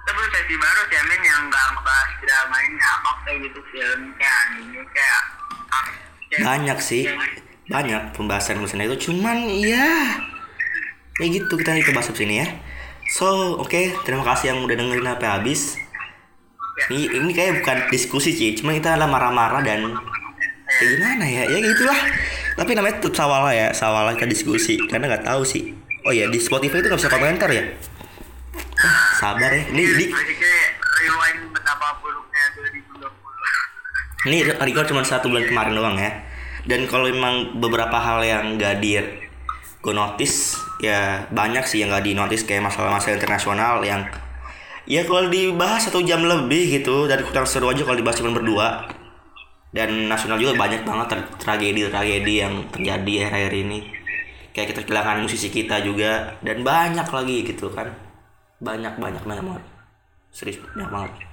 Tapi 0.06 0.22
baru 0.54 0.82
sih 0.86 1.22
yang 1.26 1.50
nggak 1.50 1.64
ngebahas 1.74 2.10
ini 2.62 2.78
kayak 3.26 3.38
gitu 3.42 3.60
film 3.74 4.00
kayak 4.14 4.36
anime 4.46 4.80
kayak 4.94 5.22
ah, 5.70 5.82
kayak- 5.82 6.05
banyak 6.34 6.78
sih. 6.82 7.04
Banyak 7.66 8.14
pembahasan 8.14 8.62
pembahasan 8.62 8.86
itu. 8.86 9.10
Cuman 9.10 9.46
ya 9.50 10.18
ya 11.16 11.26
gitu 11.26 11.54
kita 11.56 11.72
kita 11.80 11.92
bahas 11.96 12.10
sini 12.12 12.44
ya. 12.44 12.48
So 13.06 13.58
oke 13.62 14.02
terima 14.02 14.26
kasih 14.26 14.54
yang 14.54 14.58
udah 14.66 14.76
dengerin 14.76 15.06
sampai 15.06 15.28
habis. 15.30 15.78
Ini 16.92 17.08
ini 17.08 17.30
kayak 17.32 17.64
bukan 17.64 17.78
diskusi 17.88 18.36
sih 18.36 18.52
cuma 18.52 18.76
kita 18.76 18.94
adalah 18.94 19.08
marah-marah 19.08 19.64
dan 19.64 19.96
kayak 20.68 20.88
gimana 20.98 21.24
ya? 21.24 21.42
Ya 21.48 21.58
gitulah. 21.62 22.00
Tapi 22.56 22.70
namanya 22.76 23.00
tetap 23.00 23.14
sawala 23.16 23.50
ya 23.54 23.72
sawala 23.72 24.12
kita 24.14 24.28
diskusi. 24.28 24.76
Karena 24.90 25.08
nggak 25.08 25.24
tahu 25.24 25.42
sih. 25.46 25.72
Oh 26.06 26.12
ya 26.12 26.28
di 26.28 26.38
Spotify 26.38 26.84
itu 26.84 26.92
nggak 26.92 27.00
bisa 27.00 27.10
komentar 27.10 27.48
ya? 27.50 27.64
Ah, 28.76 29.00
sabar 29.16 29.50
ya. 29.50 29.64
Ini 29.72 29.82
di 29.96 30.04
masih 30.12 30.36
kayak 30.36 30.70
rewind 31.00 31.40
betapa 31.50 31.96
buruknya 32.02 32.44
2020 32.60 33.08
Ini 34.26 34.42
record 34.58 34.90
cuma 34.90 35.06
satu 35.06 35.30
bulan 35.30 35.46
kemarin 35.46 35.78
doang 35.78 35.94
ya. 35.94 36.10
Dan 36.66 36.90
kalau 36.90 37.06
emang 37.06 37.62
beberapa 37.62 37.94
hal 37.94 38.26
yang 38.26 38.58
gak 38.58 38.82
di 38.82 38.98
gue 39.78 39.94
notice 39.94 40.58
ya 40.82 41.22
banyak 41.30 41.62
sih 41.62 41.78
yang 41.78 41.94
gak 41.94 42.02
di 42.02 42.18
notice 42.18 42.42
kayak 42.42 42.66
masalah-masalah 42.66 43.22
internasional 43.22 43.78
yang 43.86 44.02
ya 44.82 45.06
kalau 45.06 45.30
dibahas 45.30 45.86
satu 45.86 46.02
jam 46.02 46.26
lebih 46.26 46.82
gitu 46.82 47.06
dan 47.06 47.22
kurang 47.22 47.46
seru 47.46 47.70
aja 47.70 47.86
kalau 47.86 47.94
dibahas 47.94 48.18
cuma 48.18 48.34
berdua. 48.34 48.90
Dan 49.70 50.10
nasional 50.10 50.42
juga 50.42 50.58
banyak 50.58 50.82
banget 50.82 51.06
tra- 51.06 51.30
tragedi-tragedi 51.46 52.34
yang 52.42 52.66
terjadi 52.74 53.30
akhir-akhir 53.30 53.54
ini. 53.62 53.78
Kayak 54.50 54.74
kita 54.74 54.80
kehilangan 54.88 55.22
musisi 55.22 55.54
kita 55.54 55.86
juga 55.86 56.34
dan 56.42 56.66
banyak 56.66 57.06
lagi 57.06 57.46
gitu 57.46 57.70
kan. 57.70 57.94
Banyak 58.58 58.98
banyak 58.98 59.22
banyak 59.22 59.44
banget. 59.46 59.64
Serius 60.34 60.58
banyak 60.74 60.90
banget 60.90 61.25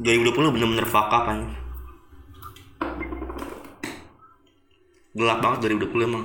2020 0.00 0.56
bener-bener 0.56 0.88
fuck 0.88 1.12
up 1.12 1.28
anjing. 1.28 1.52
Gelap 5.12 5.38
banget 5.44 5.68
2020 5.68 6.08
emang 6.08 6.24